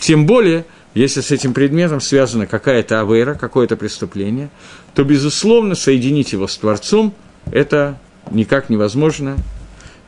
[0.00, 4.50] Тем более, если с этим предметом связана какая-то авера, какое-то преступление,
[4.94, 7.14] то, безусловно, соединить его с Творцом–
[7.50, 7.98] это
[8.30, 9.36] никак невозможно.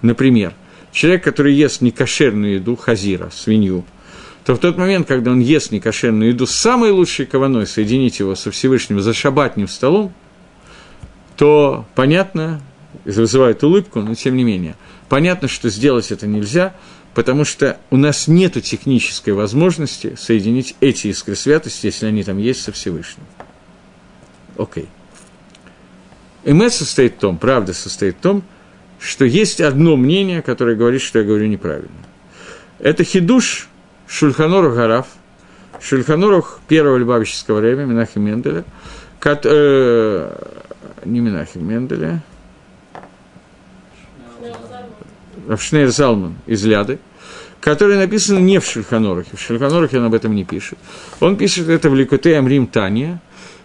[0.03, 0.55] Например,
[0.93, 3.85] человек, который ест некошерную еду, хазира, свинью,
[4.45, 8.35] то в тот момент, когда он ест некошерную еду с самой лучшей кованой, соединить его
[8.35, 10.13] со Всевышним за шабатним столом,
[11.37, 12.61] то понятно,
[13.05, 14.77] вызывает улыбку, но тем не менее,
[15.09, 16.75] понятно, что сделать это нельзя,
[17.15, 22.63] потому что у нас нет технической возможности соединить эти искры святости, если они там есть
[22.63, 23.25] со Всевышним.
[24.57, 24.89] Окей.
[26.45, 28.43] Эмет состоит в том, правда состоит в том,
[28.99, 31.91] что есть одно мнение, которое говорит, что я говорю неправильно.
[32.79, 33.69] Это хидуш,
[34.07, 35.07] Шульханорух Гараф,
[35.81, 38.65] Шульханорух первого любавического времени, Минахи Менделя,
[39.21, 40.37] кат, э,
[41.05, 42.23] не Минахи Менделя,
[45.49, 46.99] Равшнейр Залман из Ляды,
[47.61, 50.79] который написан не в Шульханорухе, в Шульханорухе он об этом не пишет.
[51.21, 53.21] Он пишет это в Ликуте Амрим Тания,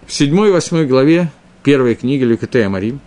[0.09, 1.31] в 7-8 главе
[1.63, 2.99] первой книги Ликуте Амрим,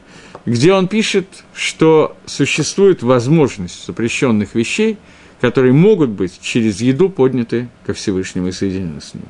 [0.47, 4.97] где он пишет, что существует возможность запрещенных вещей–
[5.43, 9.25] которые могут быть через еду подняты ко Всевышнему и соединены с ним.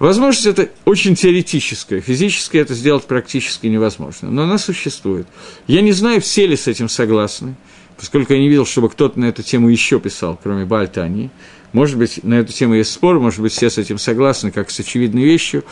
[0.00, 5.28] Возможность это очень теоретическая, физически это сделать практически невозможно, но она существует.
[5.68, 7.54] Я не знаю, все ли с этим согласны,
[7.96, 11.30] поскольку я не видел, чтобы кто-то на эту тему еще писал, кроме Бальтании.
[11.72, 14.80] Может быть, на эту тему есть спор, может быть, все с этим согласны, как с
[14.80, 15.64] очевидной вещью,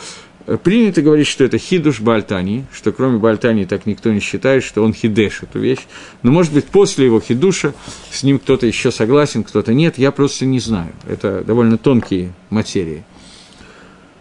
[0.63, 4.93] принято говорить, что это хидуш Бальтани, что кроме Бальтани так никто не считает, что он
[4.93, 5.79] хидеш эту вещь.
[6.21, 7.73] Но, может быть, после его хидуша
[8.11, 10.91] с ним кто-то еще согласен, кто-то нет, я просто не знаю.
[11.07, 13.03] Это довольно тонкие материи.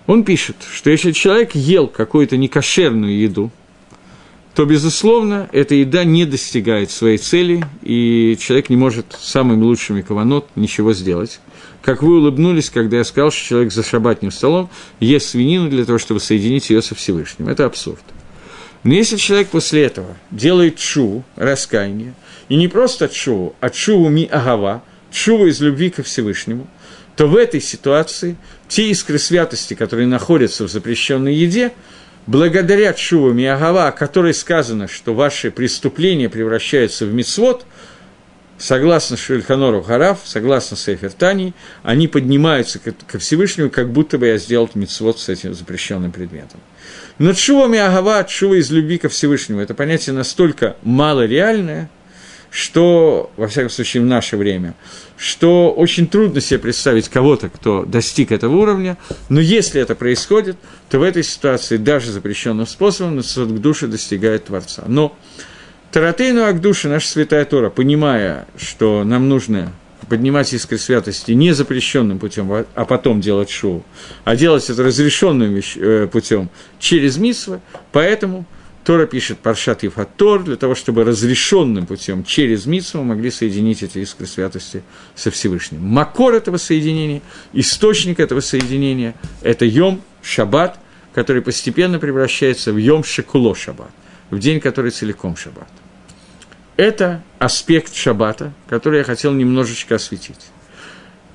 [0.07, 3.51] Он пишет, что если человек ел какую-то некошерную еду,
[4.55, 10.49] то, безусловно, эта еда не достигает своей цели, и человек не может самыми лучшими каванот
[10.57, 11.41] ничего сделать
[11.83, 15.99] как вы улыбнулись, когда я сказал, что человек за шабатным столом ест свинину для того,
[15.99, 17.49] чтобы соединить ее со Всевышним.
[17.49, 18.03] Это абсурд.
[18.85, 22.15] Но если человек после этого делает чу, раскаяние,
[22.49, 26.67] и не просто чу, а чу ми агава, чу из любви ко Всевышнему,
[27.17, 28.37] то в этой ситуации
[28.69, 31.73] те искры святости, которые находятся в запрещенной еде,
[32.27, 37.65] благодаря ми агава, о которой сказано, что ваши преступления превращаются в мицвод,
[38.63, 44.71] согласно Шульханору Хараф, согласно Сефер Тани, они поднимаются ко Всевышнему, как будто бы я сделал
[44.75, 46.61] митцвот с этим запрещенным предметом.
[47.19, 51.91] Но чува миагава, чува из любви ко Всевышнему, это понятие настолько мало реальное,
[52.51, 54.75] что, во всяком случае, в наше время,
[55.17, 58.97] что очень трудно себе представить кого-то, кто достиг этого уровня,
[59.29, 60.57] но если это происходит,
[60.89, 64.85] то в этой ситуации даже запрещенным способом к душе достигает Творца.
[64.87, 65.17] Но
[65.93, 69.75] Таратейну Агдуша, наша святая Тора, понимая, что нам нужно
[70.09, 73.85] поднимать искры святости не запрещенным путем, а потом делать шоу,
[74.25, 77.61] а делать это разрешенным э, путем через мисвы,
[77.93, 78.47] поэтому
[78.85, 84.27] Тора пишет Паршат Ефатор для того, чтобы разрешенным путем через митсву могли соединить эти искры
[84.27, 84.83] святости
[85.15, 85.83] со Всевышним.
[85.83, 87.21] Макор этого соединения,
[87.53, 90.79] источник этого соединения– это Йом Шаббат,
[91.13, 93.91] который постепенно превращается в Йом Шекуло Шаббат,
[94.33, 95.69] в день, который целиком Шаббат.
[96.77, 100.51] Это аспект шаббата, который я хотел немножечко осветить.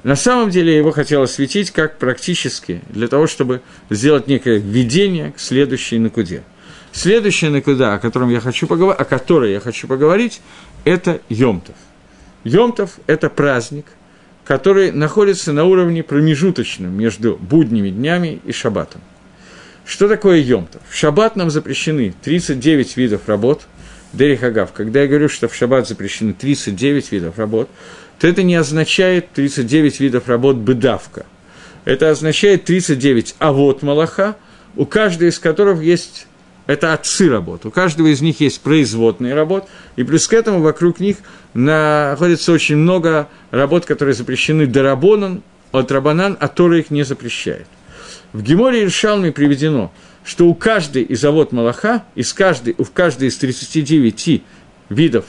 [0.04, 5.32] На самом деле я его хотел осветить как практически, для того, чтобы сделать некое введение
[5.32, 6.42] к следующей накуде.
[6.92, 10.42] Следующая накуда, о, котором я хочу поговорить, о которой я хочу поговорить,
[10.84, 11.76] это Йомтов.
[12.44, 13.86] Йомтов– это праздник,
[14.44, 19.02] который находится на уровне промежуточном между будними днями и шаббатом.
[19.88, 20.82] Что такое Йомтов?
[20.90, 23.64] В шаббат нам запрещены 39 видов работ–
[24.14, 27.70] Дерихагав, когда я говорю, что в шаббат запрещены 39 видов работ,
[28.20, 31.26] то это не означает 39 видов работ быдавка.
[31.86, 34.36] Это означает 39 авод малаха,
[34.76, 36.28] у каждой из которых есть
[36.66, 37.66] это отцы работ.
[37.66, 41.18] У каждого из них есть производные работы, и плюс к этому вокруг них
[41.54, 47.68] находится очень много работ, которые запрещены дарабонан, от рабанан, а Тора их не запрещает.
[48.34, 49.92] В Геморе Иршалме приведено–
[50.28, 54.44] что у каждой из авод Малаха, из каждой, у каждой из 39
[54.90, 55.26] видов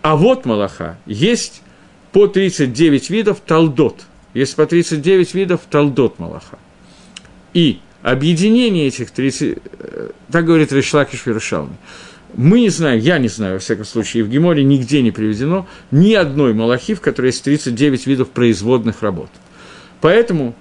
[0.00, 1.60] авод Малаха есть
[2.12, 4.02] по 39 видов талдот.
[4.32, 6.60] Есть по 39 видов талдот Малаха.
[7.52, 11.76] И объединение этих 30, э, так говорит Решлакиш Верушалми,
[12.34, 16.14] мы не знаем, я не знаю, во всяком случае, в Геморе нигде не приведено ни
[16.14, 19.30] одной Малахи, в которой есть 39 видов производных работ.
[20.00, 20.54] Поэтому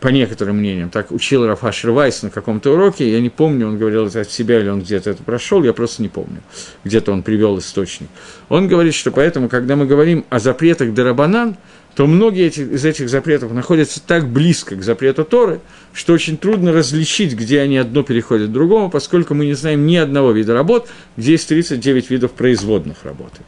[0.00, 4.06] по некоторым мнениям, так учил Рафашер Вайс на каком-то уроке, я не помню, он говорил
[4.06, 6.42] это от себя или он где-то это прошел, я просто не помню,
[6.84, 8.08] где-то он привел источник.
[8.48, 11.56] Он говорит, что поэтому, когда мы говорим о запретах Дарабанан,
[11.94, 15.60] то многие эти, из этих запретов находятся так близко к запрету Торы,
[15.94, 19.96] что очень трудно различить, где они одно переходят к другому, поскольку мы не знаем ни
[19.96, 23.40] одного вида работ, где есть 39 видов производных работы.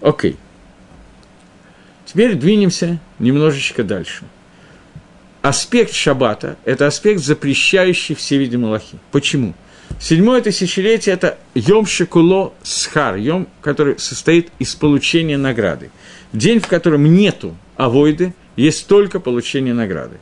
[0.00, 0.36] Окей.
[2.06, 4.24] Теперь двинемся немножечко дальше–
[5.42, 8.96] аспект шаббата– это аспект, запрещающий все виды Малахи.
[9.10, 9.54] Почему?
[10.00, 15.90] Седьмое тысячелетие– это Йом Шекуло Схар, Йом, который состоит из получения награды.
[16.32, 20.16] День, в котором нету авойды, есть только получение награды.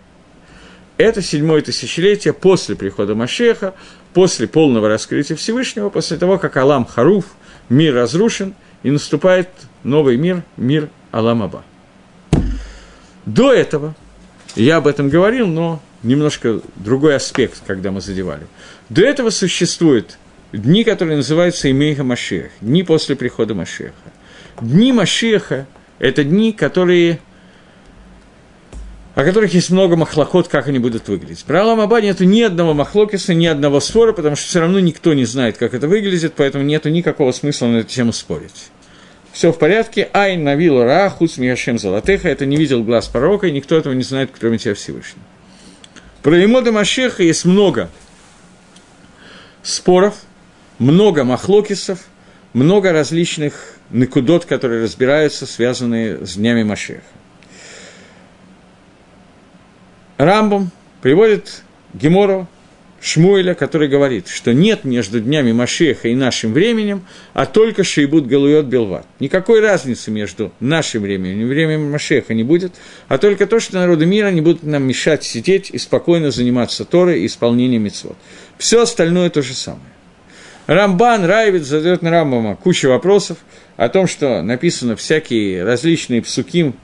[0.97, 3.75] Это седьмое тысячелетие после прихода Машеха,
[4.13, 7.27] после полного раскрытия Всевышнего, после того, как Алам Харуф,
[7.69, 9.49] мир разрушен, и наступает
[9.83, 11.65] новый мир, мир Алам Аба.
[13.25, 13.95] До этого–
[14.57, 18.47] я об этом говорил, но немножко другой аспект, когда мы задевали.
[18.89, 20.19] До этого существуют
[20.53, 23.93] дни, которые называются Имейха Машеха, дни после прихода Машеха.
[24.61, 25.67] Дни Машеха–
[25.99, 27.21] это дни, которые
[29.15, 31.45] о которых есть много махлокот, как они будут выглядеть.
[31.45, 35.13] Про Алам Аба нету ни одного махлокиса, ни одного спора, потому что все равно никто
[35.15, 38.71] не знает, как это выглядит, поэтому нету никакого смысла на эту тему спорить
[39.41, 43.75] все в порядке, ай навил ра, хуц золотеха, это не видел глаз пророка, и никто
[43.75, 45.25] этого не знает, кроме тебя Всевышнего.
[46.23, 47.89] Про Имода Машеха есть много
[49.63, 50.15] споров,
[50.79, 52.01] много махлокисов,
[52.53, 57.01] много различных накудот, которые разбираются, связанные с днями Машеха.
[60.19, 61.63] Рамбом приводит
[61.95, 62.47] Гемору
[63.01, 68.67] Шмуэля, который говорит, что нет между днями Машеха и нашим временем, а только Шейбут Галуйот
[68.67, 69.07] Белват.
[69.21, 72.75] Никакой разницы между нашим временем и временем Машеха не будет,
[73.09, 77.23] а только то, что народы мира не будут нам мешать сидеть и спокойно заниматься Торой
[77.23, 78.17] и исполнением митцвот.
[78.59, 79.83] Все остальное то же самое.
[80.67, 83.39] Рамбан, Райвит задает на Рамбама кучу вопросов
[83.77, 86.75] о том, что написано всякие различные псуким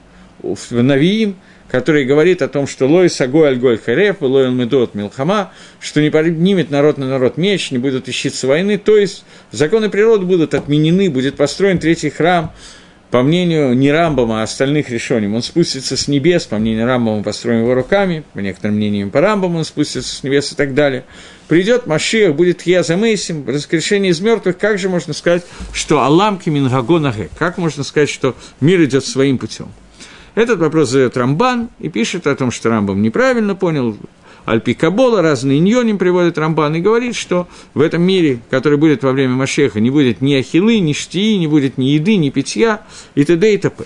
[0.41, 1.35] в Навиим–
[1.69, 6.71] который говорит о том, что лой сагой альгой хареф, лой медот милхама, что не поднимет
[6.71, 11.35] народ на народ меч, не будут ищиться войны, то есть законы природы будут отменены, будет
[11.35, 12.53] построен третий храм,
[13.11, 17.61] по мнению не Рамбама, а остальных решений, он спустится с небес, по мнению Рамбама, построим
[17.61, 21.05] его руками, по некоторым мнениям по Рамбаму он спустится с небес и так далее.
[21.47, 27.29] Придет Машиах, будет Хьяза Мейсим, воскрешение из мертвых, как же можно сказать, что Алламки Мингагонаге,
[27.39, 29.71] как можно сказать, что мир идет своим путем?
[30.37, 33.97] Этот вопрос задает Рамбан и пишет о том, что Рамбам неправильно понял,
[34.45, 39.13] Альпи Кабола, разные иньоним приводит Рамбан и говорит, что в этом мире, который будет во
[39.13, 42.81] время Машеха, не будет ни ахилы, ни штии, не будет ни еды, ни питья
[43.15, 43.51] и т.д.
[43.51, 43.85] и т.п.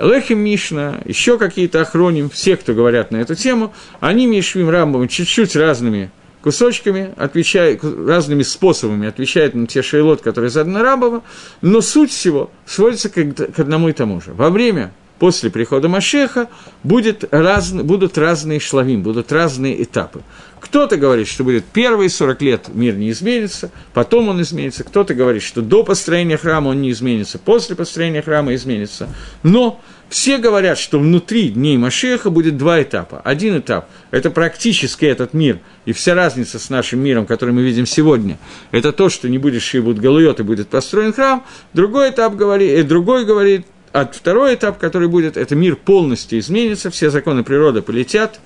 [0.00, 5.56] Лехим Мишна, еще какие-то охроним, все, кто говорят на эту тему, они Мишвим Рамбом чуть-чуть
[5.56, 11.24] разными кусочками, отвечают, разными способами отвечают на те шейлот, которые заданы Рамбова,
[11.62, 14.32] но суть всего сводится к, к одному и тому же.
[14.32, 16.48] Во время после прихода Машеха
[16.82, 20.22] будет раз, будут разные шлавим, будут разные этапы.
[20.60, 24.82] Кто-то говорит, что будет первые 40 лет мир не изменится, потом он изменится.
[24.84, 29.08] Кто-то говорит, что до построения храма он не изменится, после построения храма изменится.
[29.42, 33.20] Но все говорят, что внутри дней Машеха будет два этапа.
[33.24, 37.86] Один этап– это практически этот мир, и вся разница с нашим миром, который мы видим
[37.86, 38.38] сегодня,
[38.70, 41.44] это то, что не будет Шибут Галуйот и будет построен храм.
[41.74, 43.66] Другой этап говорит, и другой говорит,
[43.96, 48.40] а второй этап, который будет, это мир полностью изменится, все законы природы полетят,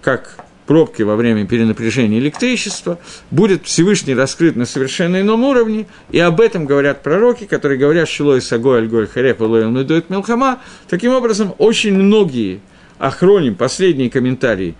[0.00, 0.36] как
[0.68, 3.00] пробки во время перенапряжения электричества,
[3.32, 8.40] будет Всевышний раскрыт на совершенно ином уровне, и об этом говорят пророки, которые говорят «Шилой
[8.40, 10.60] сагой альголь хареп лоем надует мелхама».
[10.88, 12.60] Таким образом, очень многие
[12.98, 14.76] охроним, последние комментарии,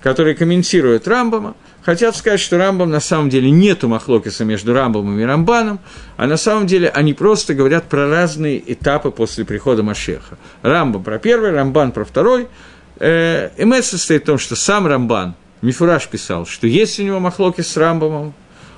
[0.00, 5.24] которые комментируют Рамбама– хотят сказать, что Рамбам на самом деле нету махлокиса между Рамбамом и
[5.24, 5.80] Рамбаном,
[6.16, 10.38] а на самом деле они просто говорят про разные этапы после прихода Машеха.
[10.62, 12.48] Рамбам про первый, Рамбан про второй.
[12.98, 17.76] Эмет состоит в том, что сам Рамбан, Мифураж писал, что есть у него махлокис с
[17.76, 18.34] Рамбамом,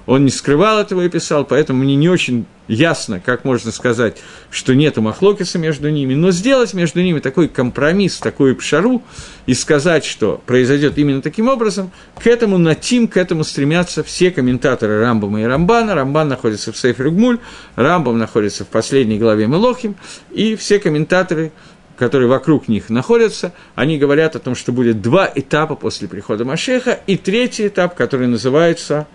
[0.07, 4.19] он не скрывал этого и писал, поэтому мне не очень ясно, как можно сказать,
[4.51, 9.03] что нет махлокиса между ними, но сделать между ними такой компромисс, такую пшару,
[9.47, 15.01] и сказать, что произойдет именно таким образом, к этому натим, к этому стремятся все комментаторы
[15.01, 15.95] Рамбама и Рамбана.
[15.95, 17.39] Рамбан находится в Сейфер Гмуль,
[17.77, 19.97] Рамбам находится в последней главе Мелохим,
[20.31, 21.53] и все комментаторы
[21.99, 26.99] которые вокруг них находятся, они говорят о том, что будет два этапа после прихода Машеха,
[27.07, 29.07] и третий этап, который называется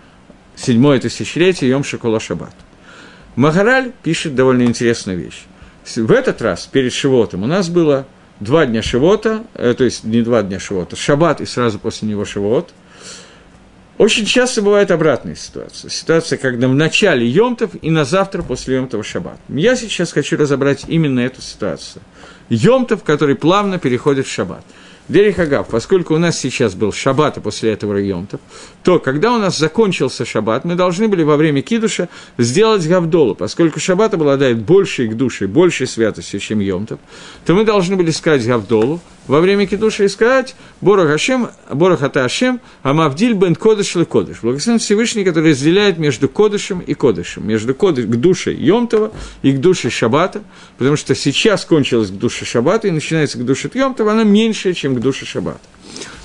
[0.58, 2.54] седьмое тысячелетие Йом Шакола Шаббат.
[3.36, 5.44] Магараль пишет довольно интересную вещь.
[5.96, 8.06] В этот раз, перед Шивотом, у нас было
[8.40, 12.24] два дня Шивота, э, то есть не два дня Шивота, Шаббат и сразу после него
[12.24, 12.72] Шивот.
[13.96, 15.90] Очень часто бывает обратная ситуация.
[15.90, 19.40] Ситуация, когда в начале Йомтов и на завтра после Йомтова Шаббат.
[19.48, 22.02] Я сейчас хочу разобрать именно эту ситуацию.
[22.48, 24.64] Йомтов, который плавно переходит в Шаббат.
[25.08, 28.40] Дерихагав, поскольку у нас сейчас был шаббат, и после этого Йомтов,
[28.82, 33.80] то когда у нас закончился шаббат, мы должны были во время кидуша сделать гавдолу, поскольку
[33.80, 37.00] шаббат обладает большей к душе, большей святостью, чем Йомтов,
[37.46, 42.24] то мы должны были сказать гавдолу, во время кидуша и сказать Борох Ашем, Борох Ата
[42.24, 44.38] Ашем, Амавдиль бен Кодыш ле Кодыш.
[44.42, 49.12] Благословен Всевышний, который разделяет между Кодышем и Кодышем, между кодыш, к душе Йомтова
[49.42, 50.42] и к душе Шабата,
[50.78, 54.96] потому что сейчас кончилась к душе Шабата и начинается к душе Йомтова, она меньше, чем
[54.96, 55.60] к душе Шабата.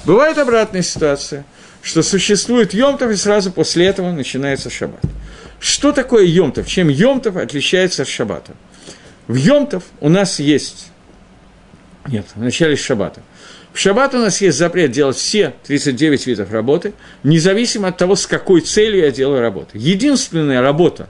[0.05, 1.45] Бывает обратная ситуация,
[1.81, 5.01] что существует Йомтов, и сразу после этого начинается Шаббат.
[5.59, 6.67] Что такое Йомтов?
[6.67, 8.53] Чем Йомтов отличается от Шаббата?
[9.27, 10.92] В Йомтов у нас есть
[12.07, 13.21] нет, в начале шаббата.
[13.71, 16.93] В шаббат у нас есть запрет делать все 39 видов работы,
[17.23, 19.71] независимо от того, с какой целью я делаю работу.
[19.73, 21.09] Единственная работа,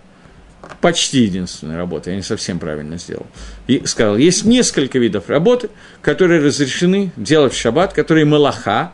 [0.80, 3.26] почти единственная работа, я не совсем правильно сделал,
[3.68, 5.70] и сказал, есть несколько видов работы,
[6.02, 8.94] которые разрешены делать в шаббат, которые малаха,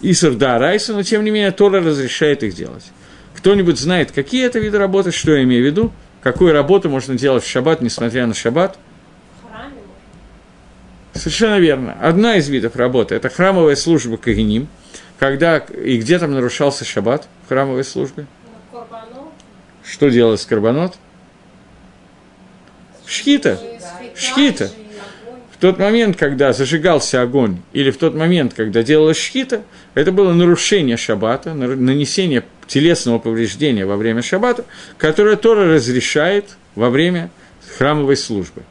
[0.00, 2.84] Исар да Райса, но тем не менее Тора разрешает их делать.
[3.36, 7.44] Кто-нибудь знает, какие это виды работы, что я имею в виду, какую работу можно делать
[7.44, 8.78] в шаббат, несмотря на шаббат–
[11.14, 11.96] Совершенно верно.
[12.00, 14.68] Одна из видов работы– это храмовая служба Кагиним,
[15.18, 18.26] когда и где там нарушался шаббат в храмовой службе.
[18.72, 19.32] Карбанот.
[19.84, 20.94] Что делалось с карбонот?
[23.06, 23.60] Шхита.
[24.16, 24.70] Шхита.
[25.52, 29.62] В тот момент, когда зажигался огонь, или в тот момент, когда делалась шхита,
[29.94, 34.64] это было нарушение шаббата, нанесение телесного повреждения во время шаббата,
[34.98, 37.30] которое Тора разрешает во время
[37.78, 38.62] храмовой службы.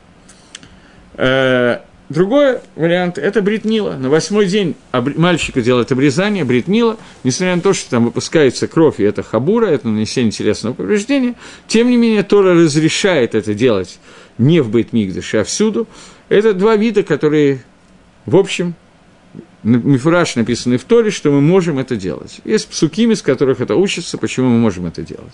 [2.10, 3.94] Другой вариант– это бритмила.
[3.94, 9.04] На восьмой день мальчика делает обрезание, бритмила, несмотря на то, что там выпускается кровь, и
[9.04, 11.36] это хабура, это нанесение телесного повреждения,
[11.68, 14.00] тем не менее Тора разрешает это делать
[14.38, 15.88] не в Бейтмигдаше, а всюду.
[16.30, 17.64] Это два вида, которые,
[18.26, 18.76] в общем,
[19.64, 22.42] Мифураж написаны в Торе, что мы можем это делать.
[22.44, 25.34] Есть псуким, из которых это учится, почему мы можем это делать.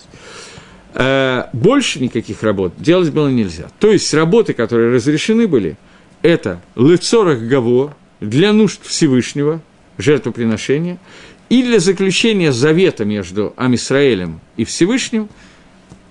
[0.94, 3.70] э, больше никаких работ делать было нельзя.
[3.80, 5.78] То есть работы, которые разрешены были,
[6.22, 9.62] это лыцорах гаво для нужд Всевышнего,
[9.98, 10.98] жертвоприношения,
[11.50, 15.30] и для заключения завета между Амисраэлем и Всевышним,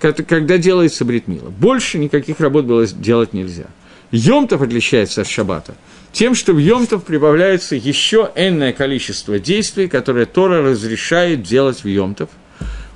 [0.01, 1.51] когда делается бритмила.
[1.51, 3.67] Больше никаких работ было делать нельзя.
[4.11, 5.75] Йомтов отличается от шаббата
[6.13, 12.31] тем, что в Йомтов прибавляется еще энное количество действий, которые Тора разрешает делать в Йомтов,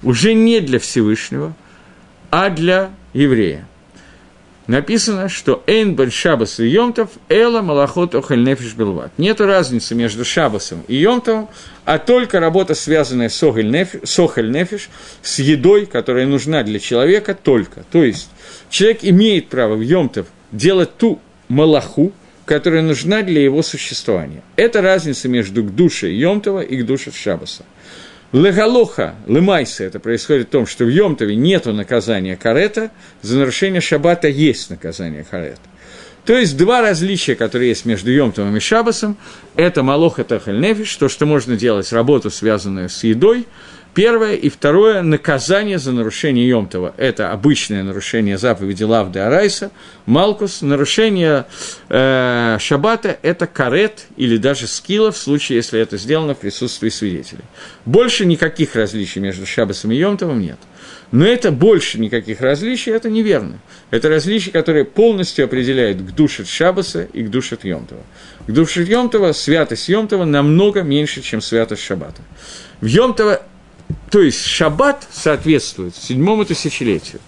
[0.02, 1.54] уже не для Всевышнего,
[2.30, 3.68] а для еврея.
[4.66, 9.10] Написано, что «Эйн бен шабас и Йомтов, эла малахот охель нефиш белват».
[9.18, 11.48] Нет разницы между шабасом и Йомтовым,
[11.84, 14.88] а только работа, связанная с охель нефиш, с, охель нефиш,
[15.20, 17.84] с едой, которая нужна для человека только.
[17.90, 18.30] То есть
[18.70, 22.12] человек имеет право в Йомтов делать ту малаху,
[22.44, 24.42] которая нужна для его существования.
[24.56, 27.64] Это разница между к душе Йомтова и к душе Шабаса.
[28.32, 34.26] Легалоха, лемайса, это происходит в том, что в Йомтове нет наказания карета, за нарушение шаббата
[34.28, 35.60] есть наказание карета.
[36.24, 39.18] То есть два различия, которые есть между Йомтовым и Шабасом,
[39.56, 43.46] это малоха тахаль нефиш, то, что можно делать работу, связанную с едой,
[43.94, 46.94] Первое и второе– наказание за нарушение Йомтова.
[46.96, 49.70] Это обычное нарушение заповеди Лавды Арайса.
[50.06, 51.44] Малкус– нарушение
[51.90, 57.44] э, Шаббата– это карет или даже скилла в случае, если это сделано в присутствии свидетелей.
[57.84, 60.58] Больше никаких различий между Шаббасом и Йомтовым нет.
[61.10, 63.58] Но это больше никаких различий, это неверно.
[63.90, 68.00] Это различия, которые полностью определяют к душе Шаббаса и к душе Йомтова.
[68.46, 72.22] К душе Йомтова святость Йомтова намного меньше, чем святость Шаббата.
[72.80, 73.42] В Йомтова
[74.12, 77.18] то есть шаббат соответствует седьмому тысячелетию.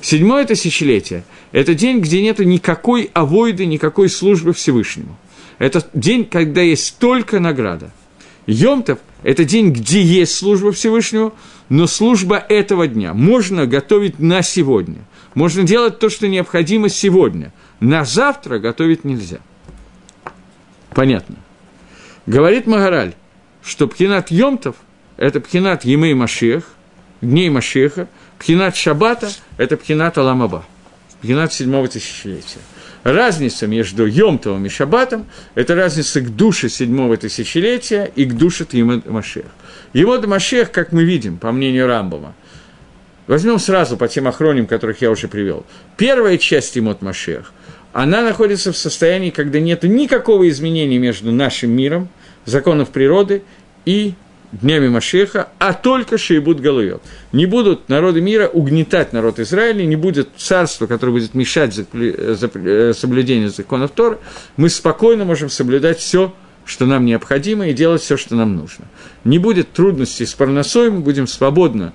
[0.00, 1.22] Седьмое тысячелетие–
[1.52, 5.16] это день, где нет никакой авойды, никакой службы Всевышнему.
[5.60, 7.92] Это день, когда есть только награда.
[8.48, 11.32] Йомтов– это день, где есть служба Всевышнего,
[11.68, 15.04] но служба этого дня можно готовить на сегодня.
[15.34, 17.52] Можно делать то, что необходимо сегодня.
[17.78, 19.38] На завтра готовить нельзя.
[20.90, 21.36] Понятно.
[22.26, 23.14] Говорит Магараль,
[23.62, 24.74] что Пхинат Йомтов–
[25.16, 26.64] это пхинат Емей Машех,
[27.20, 28.08] дней Машеха,
[28.38, 30.64] пхинат Шабата– это пхинат Аламаба,
[31.22, 32.60] пхинат седьмого тысячелетия.
[33.02, 39.06] Разница между Йомтовым и Шабатом– это разница к душе седьмого тысячелетия и к душе Емед
[39.06, 39.46] Машех.
[39.92, 42.34] Емед Машех, как мы видим, по мнению Рамбома,
[43.26, 45.66] возьмем сразу по тем охроним, которых я уже привел.
[45.96, 47.52] Первая часть Емод Машех,
[47.92, 52.08] она находится в состоянии, когда нет никакого изменения между нашим миром,
[52.46, 53.42] законов природы
[53.84, 54.14] и
[54.60, 57.02] днями Машеха, а только Шейбут Галуйот.
[57.32, 63.50] Не будут народы мира угнетать народ Израиля, не будет царства, которое будет мешать э, соблюдению
[63.50, 64.18] законов Тора,
[64.56, 66.32] мы спокойно можем соблюдать все,
[66.64, 68.86] что нам необходимо, и делать все, что нам нужно.
[69.24, 71.92] Не будет трудностей с парносой, мы будем свободно,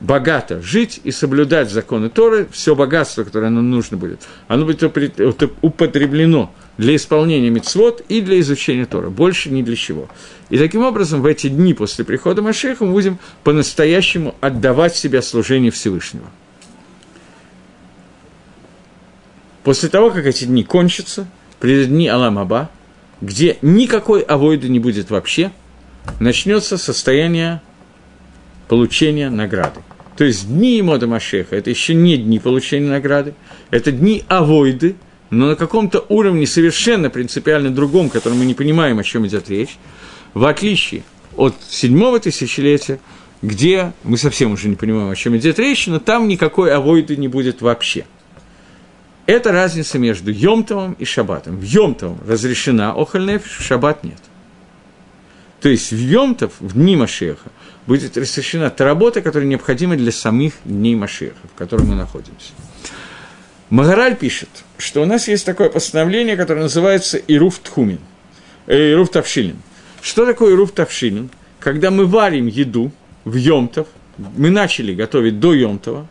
[0.00, 4.82] богато жить и соблюдать законы Торы, все богатство, которое нам нужно будет, оно будет
[5.62, 10.08] употреблено для исполнения мицвод и для изучения Тора, больше ни для чего.
[10.50, 15.72] И таким образом в эти дни после прихода Машеха мы будем по-настоящему отдавать себя служению
[15.72, 16.26] Всевышнего.
[19.62, 21.26] После того, как эти дни кончатся,
[21.58, 22.70] придут дни Аламаба,
[23.20, 25.52] где никакой авойды не будет вообще,
[26.20, 27.62] начнется состояние
[28.68, 29.80] получения награды.
[30.16, 33.34] То есть дни Мода Машеха– это еще не дни получения награды,
[33.70, 34.96] это дни авойды,
[35.34, 39.76] но на каком-то уровне совершенно принципиально другом, котором мы не понимаем, о чем идет речь,
[40.32, 41.02] в отличие
[41.36, 43.00] от седьмого тысячелетия,
[43.42, 47.28] где мы совсем уже не понимаем, о чем идет речь, но там никакой авойды не
[47.28, 48.06] будет вообще.
[49.26, 51.56] Это разница между Йомтовым и Шаббатом.
[51.56, 54.20] В Йомтовом разрешена охальнефиш, в Шаббат нет.
[55.60, 57.50] То есть в Йомтов, в дни Машеха,
[57.86, 62.52] будет разрешена та работа, которая необходима для самих дней Машеха, в которых мы находимся.
[63.70, 64.48] Магараль пишет,
[64.78, 67.98] что у нас есть такое постановление, которое называется Ируф Тхумин,
[68.66, 69.56] э, Ируф Тавшилин.
[70.02, 71.30] Что такое Ируф Тавшилин?
[71.60, 72.92] Когда мы варим еду
[73.24, 73.86] в Йомтов,
[74.18, 76.06] мы начали готовить до Йомтова,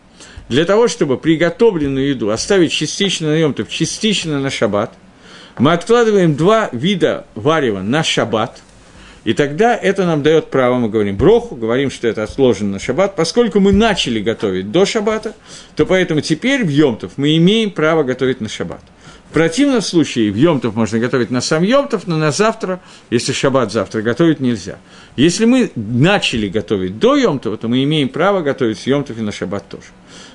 [0.50, 4.94] для того, чтобы приготовленную еду оставить частично на Йомтов, частично на Шаббат,
[5.58, 8.62] мы откладываем два вида варева на Шаббат–
[9.24, 13.16] и тогда это нам дает право, мы говорим броху, говорим, что это отложено на шаббат.
[13.16, 15.34] Поскольку мы начали готовить до шаббата,
[15.76, 18.82] то поэтому теперь в Йомтов мы имеем право готовить на шаббат.
[19.30, 23.72] В противном случае в Йомтов можно готовить на сам Йомтов, но на завтра, если шаббат
[23.72, 24.78] завтра, готовить нельзя.
[25.16, 29.32] Если мы начали готовить до Йомтова, то мы имеем право готовить с Йомтов и на
[29.32, 29.88] шаббат тоже.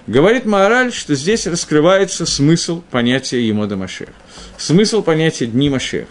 [0.08, 4.10] Говорит Маораль, что здесь раскрывается смысл понятия Емода Машеха,
[4.56, 6.08] смысл понятия Дни Машеха.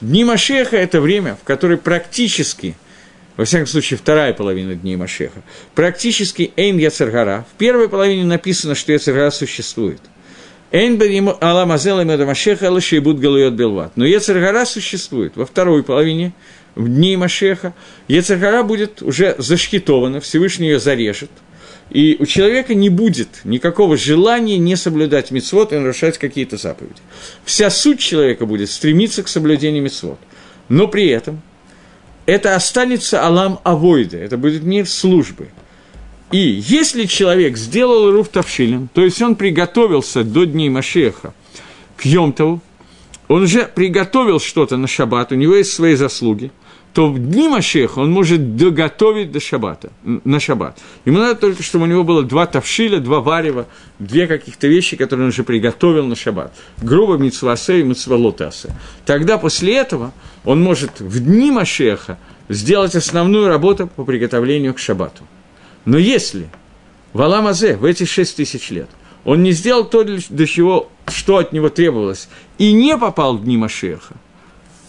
[0.00, 2.76] Дни Машеха– это время, в которое практически
[3.38, 5.42] во всяком случае, вторая половина дней Машеха,
[5.76, 7.46] практически Эйн Яцергара.
[7.54, 10.00] В первой половине написано, что Яцергара существует.
[10.72, 13.92] Эйн Бадим Алам Азел Имеда Машеха Лашейбуд Галуйот Белват.
[13.96, 15.36] Но Яцергара существует.
[15.36, 16.32] Во второй половине
[16.74, 17.74] в дни Машеха
[18.08, 21.30] Яцергара будет уже зашкитована, Всевышний ее зарежет–
[21.90, 27.00] и у человека не будет никакого желания не соблюдать мицвод и нарушать какие-то заповеди.
[27.44, 30.18] Вся суть человека будет стремиться к соблюдению мицвод.
[30.68, 31.40] Но при этом
[32.26, 35.48] это останется Алам Авойда, это будет мир службы.
[36.30, 41.32] И если человек сделал Руф Тавшилин, то есть он приготовился до дней Машеха
[41.96, 42.60] к Йомтову,
[43.28, 46.52] он уже приготовил что-то на шаббат, у него есть свои заслуги–
[46.98, 50.80] то в дни Машеха он может доготовить до шаббата, на шаббат.
[51.04, 53.68] Ему надо только, чтобы у него было два тавшиля, два варева,
[54.00, 56.52] две каких-то вещи, которые он уже приготовил на шаббат.
[56.82, 58.74] Грубо митцвасе и митцвалотасе.
[59.06, 60.12] Тогда после этого
[60.44, 62.18] он может в дни Машеха
[62.48, 65.22] сделать основную работу по приготовлению к шаббату.
[65.84, 66.48] Но если
[67.12, 68.88] в Аламазе в эти шесть тысяч лет
[69.24, 72.28] он не сделал то, для чего, что от него требовалось,
[72.58, 74.16] и не попал в дни Машеха,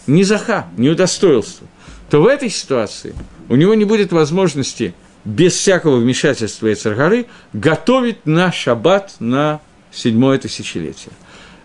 [0.08, 1.62] не заха, не удостоился–
[2.10, 3.14] то в этой ситуации
[3.48, 4.94] у него не будет возможности
[5.24, 9.60] без всякого вмешательства Эцергары готовить на шаббат на
[9.92, 11.12] седьмое тысячелетие.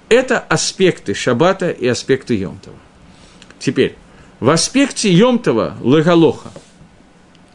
[0.07, 2.75] Это аспекты шаббата и аспекты Йомтова.
[3.59, 3.95] Теперь,
[4.39, 6.51] в аспекте Йомтова Легалоха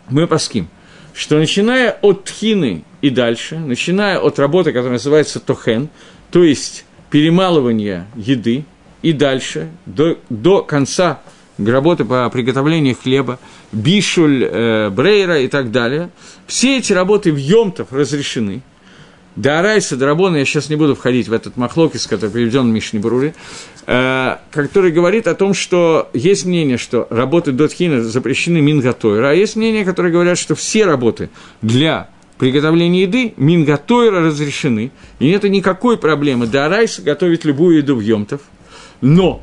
[0.09, 0.69] мы паским,
[1.15, 5.91] что начиная от тхины и дальше, начиная от работы, которая называется тохен,
[6.33, 8.65] то есть перемалывания еды,
[9.03, 11.21] и дальше, до, до конца
[11.67, 13.39] работы по приготовлению хлеба,
[13.73, 16.11] бишуль, э, брейра и так далее.
[16.47, 18.63] Все эти работы в Йомтов разрешены.
[19.37, 20.07] До Арайса, до
[20.37, 23.35] я сейчас не буду входить в этот махлокис, который приведен в Мишне Бруре,
[23.87, 29.55] э, который говорит о том, что есть мнение, что работы Дотхина запрещены Мингатойра, а есть
[29.55, 31.31] мнение, которые говорят, что все работы
[31.63, 34.91] для приготовления еды Мингатойра разрешены,
[35.21, 38.41] и нет никакой проблемы до Арайса готовить любую еду в Йомтов,
[39.01, 39.43] но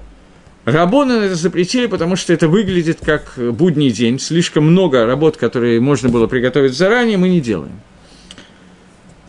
[0.67, 4.19] Рабоны это запретили, потому что это выглядит как будний день.
[4.19, 7.79] Слишком много работ, которые можно было приготовить заранее, мы не делаем.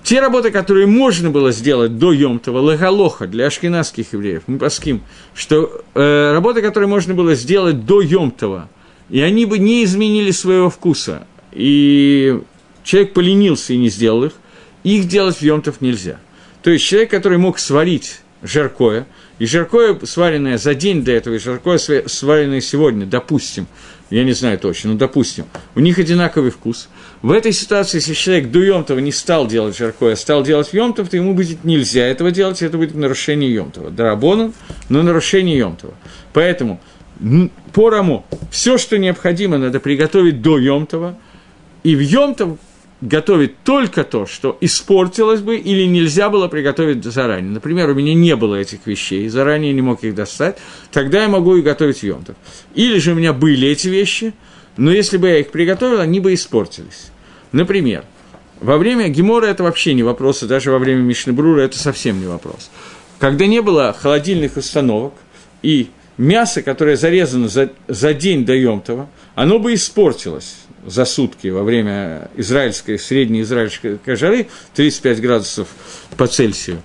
[0.03, 5.85] Те работы, которые можно было сделать до Йомтова, Лагалоха, для ашкенадских евреев, мы паским, что
[5.95, 8.69] э, работы, которые можно было сделать до Йомтова,
[9.09, 12.41] и они бы не изменили своего вкуса, и
[12.83, 14.33] человек поленился и не сделал их,
[14.83, 16.19] их делать в Йомтов нельзя.
[16.65, 19.07] То есть человек, который мог сварить жаркое–
[19.39, 23.67] и жаркое, сваренное за день до этого, и жаркое, сваренное сегодня, допустим,
[24.11, 26.89] я не знаю точно, но допустим, у них одинаковый вкус.
[27.21, 31.11] В этой ситуации, если человек до Йомтова не стал делать жаркое, а стал делать Йомтов,
[31.11, 33.91] то ему будет нельзя этого делать, это будет нарушение Йомтова.
[33.91, 34.55] Дарабоном,
[34.89, 35.95] но нарушение Йомтова.
[36.33, 36.81] Поэтому
[37.75, 41.19] по Раму все, что необходимо, надо приготовить до Йомтова,
[41.83, 42.59] и в Йомтов
[43.01, 47.51] готовить только то, что испортилось бы или нельзя было приготовить заранее.
[47.51, 50.59] Например, у меня не было этих вещей, заранее не мог их достать,
[50.91, 52.37] тогда я могу и готовить йомтов.
[52.75, 54.35] Или же у меня были эти вещи,
[54.77, 57.11] но если бы я их приготовил, они бы испортились.
[57.53, 58.05] Например,
[58.61, 62.27] во время Гемора это вообще не вопрос, и даже во время Мишнебрура это совсем не
[62.27, 62.71] вопрос.
[63.21, 65.15] Когда не было холодильных установок,
[65.63, 70.57] и мясо, которое зарезано за, за день до Йомтова, оно бы испортилось
[70.87, 75.69] за сутки во время израильской, средней израильской жары, 35 градусов
[76.17, 76.83] по Цельсию,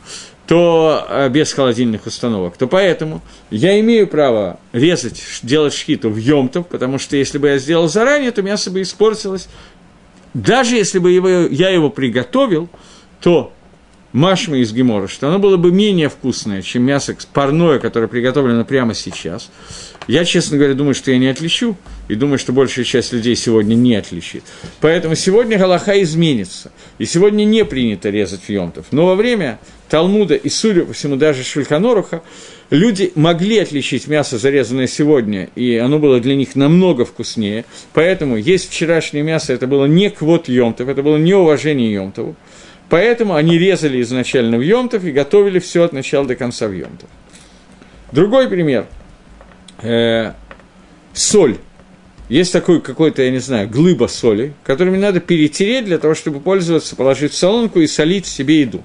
[0.48, 6.68] то э, без холодильных установок, то поэтому я имею право резать, делать шхиту в Йомтов,
[6.68, 9.48] потому что если бы я сделал заранее, то мясо бы испортилось.
[10.34, 12.70] Даже если бы его, я его приготовил,
[13.22, 13.54] то
[14.14, 18.94] машма из гемора, что оно было бы менее вкусное, чем мясо парное, которое приготовлено прямо
[18.94, 19.50] сейчас.
[20.08, 21.78] Я, честно говоря, думаю, что я не отличу,
[22.10, 24.44] и думаю, что большая часть людей сегодня не отличит.
[24.82, 28.88] Поэтому сегодня Галаха изменится, и сегодня не принято резать фьонтов.
[28.92, 32.22] Но во время Талмуда и, судя по всему, даже Шульханоруха,
[32.70, 37.64] люди могли отличить мясо, зарезанное сегодня, и оно было для них намного вкуснее.
[37.94, 42.36] Поэтому есть вчерашнее мясо, это было не квот Йомтов, это было не уважение Йомтову.
[42.90, 47.10] Поэтому они резали изначально в Йомтов и готовили все от начала до конца в Йомтов.
[48.12, 48.86] Другой пример–
[49.84, 50.34] э,
[51.14, 51.58] соль.
[52.30, 56.96] Есть такой какой-то, я не знаю, глыба соли, которыми надо перетереть для того, чтобы пользоваться,
[56.96, 58.84] положить в солонку и солить себе еду.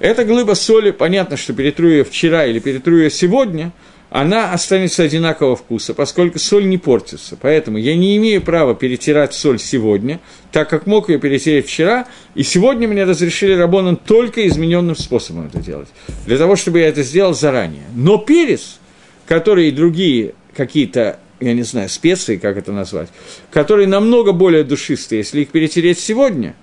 [0.00, 3.72] Эта глыба соли, понятно, что перетру ее вчера или перетру ее сегодня,
[4.10, 7.38] она останется одинакового вкуса, поскольку соль не портится.
[7.40, 10.20] Поэтому я не имею права перетирать соль сегодня,
[10.52, 15.58] так как мог ее перетереть вчера, и сегодня мне разрешили Рабонан только измененным способом это
[15.58, 15.88] делать,
[16.26, 17.84] для того, чтобы я это сделал заранее.
[17.94, 18.78] Но перец–
[19.26, 23.08] которые другие какие-то я не знаю, специи, как это назвать,
[23.50, 26.54] которые намного более душистые, если их перетереть сегодня,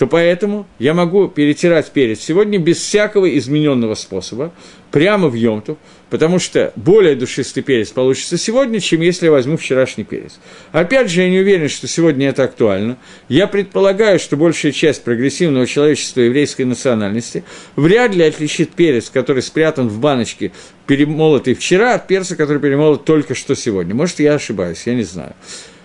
[0.00, 4.50] то поэтому я могу перетирать перец сегодня без всякого измененного способа,
[4.90, 5.76] прямо в Йомту,
[6.08, 10.40] потому что более душистый перец получится сегодня, чем если я возьму вчерашний перец.
[10.72, 12.96] Опять же, я не уверен, что сегодня это актуально.
[13.28, 17.44] Я предполагаю, что большая часть прогрессивного человечества еврейской национальности
[17.76, 20.50] вряд ли отличит перец, который спрятан в баночке,
[20.86, 23.94] перемолотый вчера, от перца, который перемолот только что сегодня.
[23.94, 25.34] Может, я ошибаюсь, я не знаю.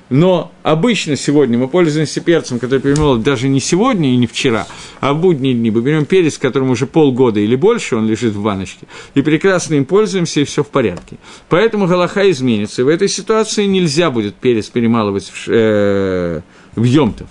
[0.09, 4.67] Но обычно сегодня мы пользуемся перцем, который перемолот даже не сегодня и не вчера,
[4.99, 5.71] а в будние дни.
[5.71, 8.85] Мы берем перец, которому уже полгода или больше, он лежит в баночке,
[9.15, 11.17] и прекрасно им пользуемся, и все в порядке.
[11.49, 12.85] Поэтому Галаха изменится.
[12.85, 16.41] В этой ситуации нельзя будет перец перемалывать в, э,
[16.75, 17.29] в Йомтов.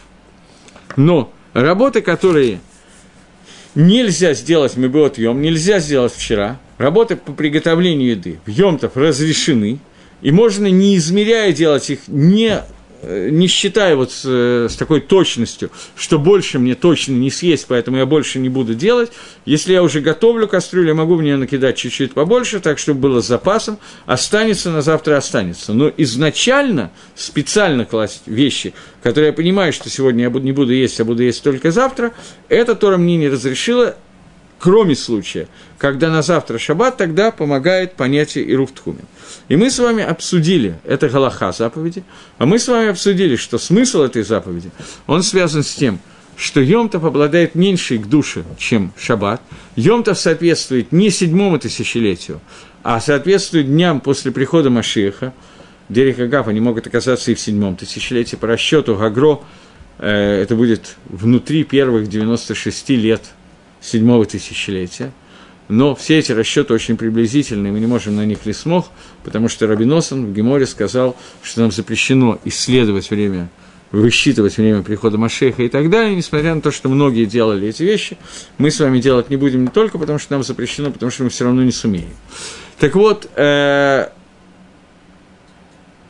[0.97, 2.59] Но работы, которые
[3.77, 9.79] нельзя сделать мы бы отъем, нельзя сделать вчера, работы по приготовлению еды в Йомтов разрешены–
[10.25, 12.62] и можно, не измеряя, делать их, не,
[13.03, 17.66] э, не считая вот с, э, с такой точностью, что больше мне точно не съесть,
[17.68, 19.12] поэтому я больше не буду делать.
[19.45, 23.20] Если я уже готовлю кастрюлю, я могу в нее накидать чуть-чуть побольше, так, чтобы было
[23.20, 23.79] с запасом.
[24.07, 25.75] Останется на завтра останется.
[25.75, 28.72] Но изначально специально класть вещи,
[29.03, 32.14] которые я понимаю, что сегодня я не буду есть, а буду есть только завтра,
[32.49, 33.95] это Тора мне не разрешила,
[34.59, 35.49] кроме случая,
[35.79, 39.05] когда на завтра шаббат, тогда помогает понятие Ируфтхумин.
[39.49, 42.05] И мы с вами обсудили, это Галаха заповеди,
[42.39, 44.71] а мы с вами обсудили, что смысл этой заповеди,
[45.07, 46.01] он связан с тем,
[46.37, 49.41] что Йомтов обладает меньшей к душе, чем Шаббат.
[49.77, 52.41] Йомтов соответствует не седьмому тысячелетию,
[52.83, 55.33] а соответствует дням после прихода Машиеха.
[55.89, 58.37] Дерек Агав, они могут оказаться и в седьмом тысячелетии.
[58.37, 59.41] По расчету Гагро
[59.99, 63.23] э, это будет внутри первых 96 лет
[63.85, 65.12] седьмого тысячелетия–
[65.68, 68.91] но все эти расчеты очень приблизительные, мы не можем на них лесмох,
[69.22, 73.49] потому что Рабиносан в Геморе сказал, что нам запрещено исследовать время,
[73.91, 78.18] высчитывать время прихода Машеха и так далее, несмотря на то, что многие делали эти вещи,
[78.59, 81.30] мы с вами делать не будем не только потому, что нам запрещено, потому что мы
[81.30, 82.11] все равно не сумеем.
[82.78, 84.09] Так вот, э,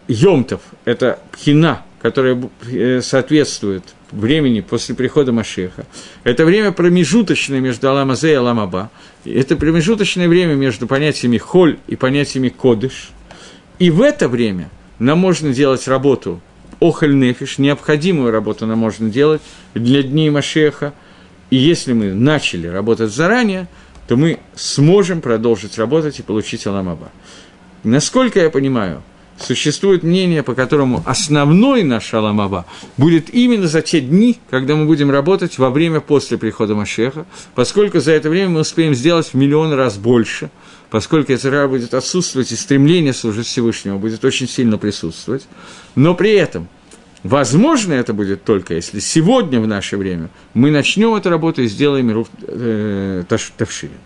[0.08, 3.84] Йомтов– это пхина, которая э, соответствует
[4.14, 5.86] времени после прихода Машеха.
[6.22, 8.90] Это время промежуточное между Аламазе и Аламаба.
[9.24, 13.10] Это промежуточное время между понятиями холь и понятиями кодыш.
[13.78, 16.40] И в это время нам можно делать работу
[16.80, 19.42] охоль нефиш, необходимую работу нам можно делать
[19.74, 20.92] для дней Машеха.
[21.50, 23.68] И если мы начали работать заранее,
[24.06, 27.10] то мы сможем продолжить работать и получить Аламаба.
[27.84, 29.02] Насколько я понимаю,
[29.38, 32.66] существует мнение, по которому основной наш Аламаба
[32.96, 38.00] будет именно за те дни, когда мы будем работать во время после прихода Машеха, поскольку
[38.00, 40.50] за это время мы успеем сделать в миллион раз больше,
[40.90, 45.46] поскольку Яцера будет отсутствовать, и стремление служить Всевышнему будет очень сильно присутствовать.
[45.94, 46.68] Но при этом,
[47.22, 52.24] возможно, это будет только, если сегодня в наше время мы начнем эту работу и сделаем
[52.42, 53.98] э, Тавширин.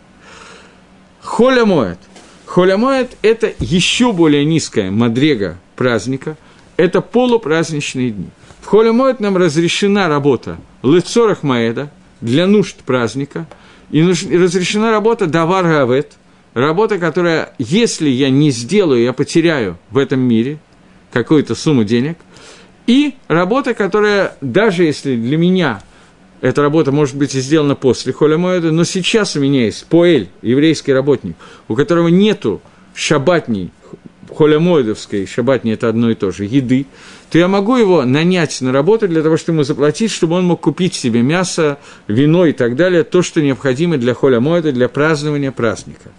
[1.21, 1.99] Холя моет–
[2.49, 6.39] Холямоэд– это еще более низкая мадрега праздника,
[6.79, 8.29] это полупраздничные дни.
[8.63, 11.91] В Холямоэд нам разрешена работа Лыцорах Маэда
[12.23, 13.47] для нужд праздника,
[13.91, 16.15] и разрешена работа Давар Гавет,
[16.55, 20.59] работа, которая, если я не сделаю, я потеряю в этом мире
[21.13, 22.17] какую-то сумму денег,
[22.87, 25.83] и работа, которая, даже если для меня
[26.41, 30.29] эта работа может быть и сделана после Холя Моэда, но сейчас у меня есть Поэль,
[30.43, 31.37] еврейский работник,
[31.67, 32.61] у которого нету
[32.95, 33.71] шабатней,
[34.35, 36.87] холямоидовской, шабатни– это одно и то же, еды,
[37.31, 40.61] то я могу его нанять на работу для того, чтобы ему заплатить, чтобы он мог
[40.61, 46.11] купить себе мясо, вино и так далее, то, что необходимо для холямоида, для празднования праздника.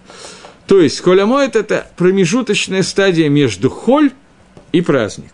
[0.68, 4.12] То есть холямоид– это промежуточная стадия между холь
[4.72, 5.32] и праздник.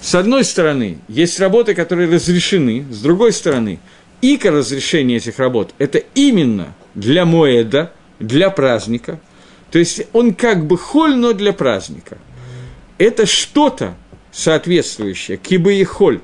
[0.00, 3.78] С одной стороны, есть работы, которые разрешены, с другой стороны–
[4.22, 9.20] ика разрешения этих работ– это именно для Моэда, для праздника.
[9.70, 12.18] То есть он как бы холь, но для праздника.
[12.98, 13.94] Это что-то
[14.30, 16.20] соответствующее, кибы и холь,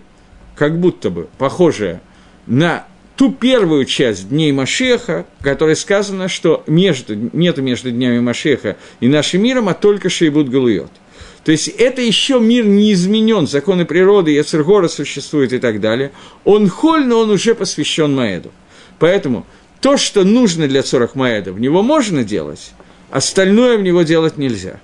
[0.54, 2.00] как будто бы похожее
[2.46, 2.86] на
[3.16, 9.42] ту первую часть дней Машеха, которой сказано, что между, нету между днями Машеха и нашим
[9.42, 10.92] миром, а только Шейбут Галуйот–
[11.48, 16.12] то есть это еще мир не изменен, законы природы, Яцергора существует и так далее.
[16.44, 18.50] Он холь, но он уже посвящен Маэду.
[18.98, 19.46] Поэтому
[19.80, 22.72] то, что нужно для Цорах Маэда, в него можно делать,
[23.10, 24.78] остальное в него делать нельзя.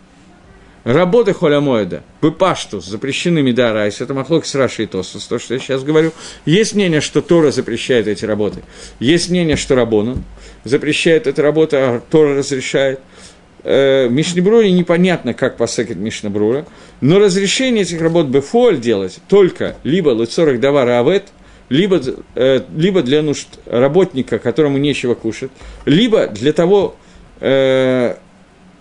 [0.84, 6.12] Работы Холя Моэда, בפשטות, запрещены מדאורייתא, это מחלוקת Раши Тосфос, то, что я сейчас говорю.
[6.46, 8.62] Есть мнение, что Тора запрещает эти работы.
[9.00, 10.16] Есть мнение, что רבנן
[10.64, 13.00] запрещает эту работу, а Тора разрешает–
[13.64, 16.66] э, Мишна Брура непонятно, как паскенит Мишна Брура,
[17.00, 21.24] но разрешение этих работ בפועל делать только либо לצורך דבר האבד,
[21.68, 22.00] либо,
[22.34, 25.50] э, либо для нужд работника, которому нечего кушать,
[25.86, 26.96] либо для того,
[27.40, 28.16] э,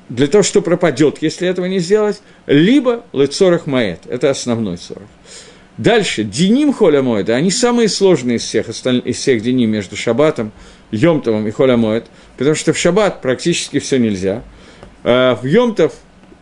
[0.09, 5.07] для того, что пропадет, если этого не сделать, либо Лыцорах Маэт, это основной сорах.
[5.77, 10.51] Дальше, Диним Холя Моэда, они самые сложные из всех, остальных, из всех Диним между Шабатом,
[10.91, 12.05] Йомтовым и Холя Моэд,
[12.37, 14.43] потому что в Шаббат практически все нельзя.
[15.03, 15.93] А в Йомтов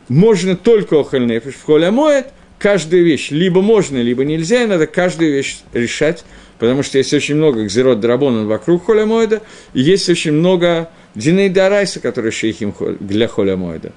[0.07, 2.27] можно только Охальнефиш, в Холя Моэд
[2.59, 6.23] каждую вещь либо можно, либо нельзя, и надо каждую вещь решать,
[6.59, 9.41] потому что есть очень много Гзерот Драбона вокруг Холя Моэда,
[9.73, 13.93] и есть очень много Диней Дарайса, которые шейхим для Холя Моэда.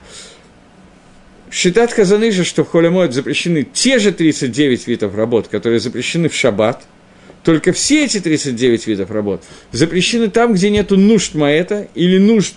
[1.54, 6.34] Считает Хазаны же, что в Холямоид запрещены те же 39 видов работ, которые запрещены в
[6.34, 6.82] Шаббат,
[7.44, 12.54] только все эти 39 видов работ запрещены там, где нет нужд Маэта или нужд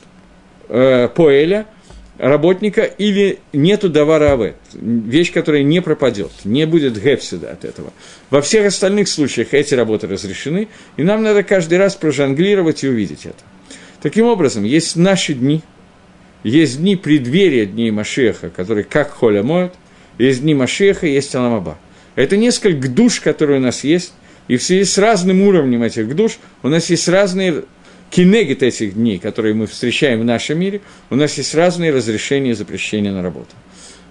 [0.70, 1.68] э, Поэля,
[2.18, 7.94] работника, или нету давара авет, вещь, которая не пропадет, не будет гефсида от этого.
[8.30, 13.26] Во всех остальных случаях эти работы разрешены, и нам надо каждый раз прожонглировать и увидеть
[13.26, 13.44] это.
[14.02, 15.62] Таким образом, есть наши дни–
[16.44, 19.74] есть дни преддверия дней Машеха, которые как холя моют,
[20.18, 21.78] есть дни Машеха, есть Аламаба.
[22.16, 24.14] Это несколько душ, которые у нас есть,
[24.48, 27.66] и в связи с разным уровнем этих душ у нас есть разные
[28.10, 32.54] кинегит этих дней, которые мы встречаем в нашем мире, у нас есть разные разрешения и
[32.54, 33.56] запрещения на работу.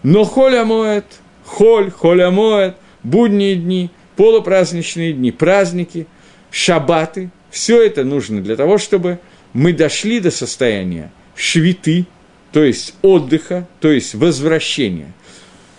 [0.03, 1.07] Но холя моет,
[1.45, 6.07] холь, холя моет, будние дни, полупраздничные дни, праздники,
[6.51, 9.19] шабаты, все это нужно для того, чтобы
[9.53, 12.07] мы дошли до состояния швиты,
[12.53, 15.13] то есть отдыха, то есть возвращения.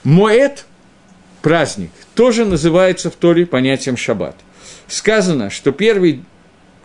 [0.03, 0.65] Моэт,
[1.41, 4.35] праздник, тоже называется в Торе понятием шаббат.
[4.87, 6.23] Сказано, что первый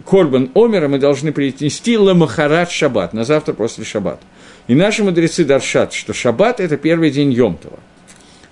[0.05, 4.23] корбан омера мы должны принести ламахарат шаббат, на завтра после шаббата.
[4.69, 7.79] И наши мудрецы даршат, что шаббат– это первый день Йомтова.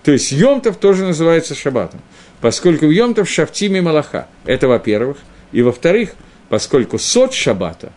[0.02, 2.00] То есть Йомтов тоже называется шаббатом,
[2.40, 4.28] поскольку Йомтов шафтими малаха.
[4.44, 5.18] Это во-первых.
[5.52, 6.14] И во-вторых,
[6.48, 7.92] поскольку сот шаббата,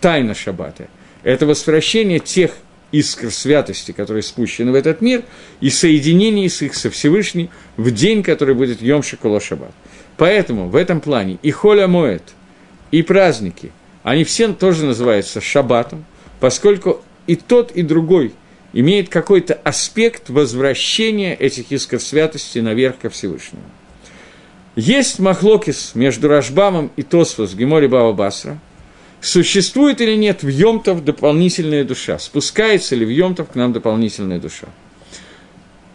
[0.00, 0.88] тайна шаббата–
[1.22, 2.52] это возвращение тех
[2.92, 5.22] искр святости, которые спущены в этот мир,
[5.60, 9.72] и соединение с их со Всевышним в день, который будет Йом Шакула Шаббат.
[10.16, 12.22] Поэтому в этом плане и Холя Моет,
[12.90, 13.72] и праздники,
[14.02, 16.04] они все тоже называются Шаббатом,
[16.40, 18.32] поскольку и тот, и другой
[18.72, 23.64] имеет какой-то аспект возвращения этих искр святости наверх ко Всевышнему.
[24.76, 28.58] Есть махлокис между Рашбамом и Тосфос в Баба Басра–
[29.20, 34.68] существует или нет в Йомтов дополнительная душа, спускается ли в Йомтов к нам дополнительная душа.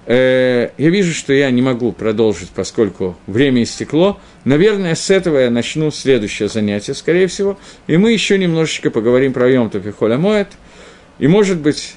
[0.05, 4.19] Э, я вижу, что я не могу продолжить, поскольку время истекло.
[4.43, 9.49] Наверное, с этого я начну следующее занятие, скорее всего, и мы еще немножечко поговорим про
[9.49, 10.49] Йомтов и Холямоэт,
[11.19, 11.95] и, может быть,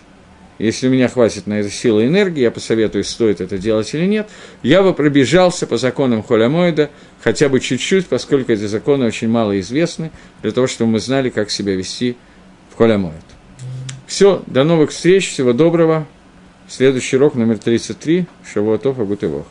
[0.59, 4.07] если у меня хватит на это силы и энергии, я посоветую, стоит это делать или
[4.07, 4.29] нет,
[4.63, 6.91] я бы пробежался по законам Холямоида
[7.23, 11.51] хотя бы чуть-чуть, поскольку эти законы очень мало известны, для того, чтобы мы знали, как
[11.51, 12.17] себя вести
[12.73, 13.15] в Холямоид.
[14.07, 16.07] Все, до новых встреч, всего доброго.
[16.69, 19.47] Следующий урок номер 33, Шавуатов Агутывох.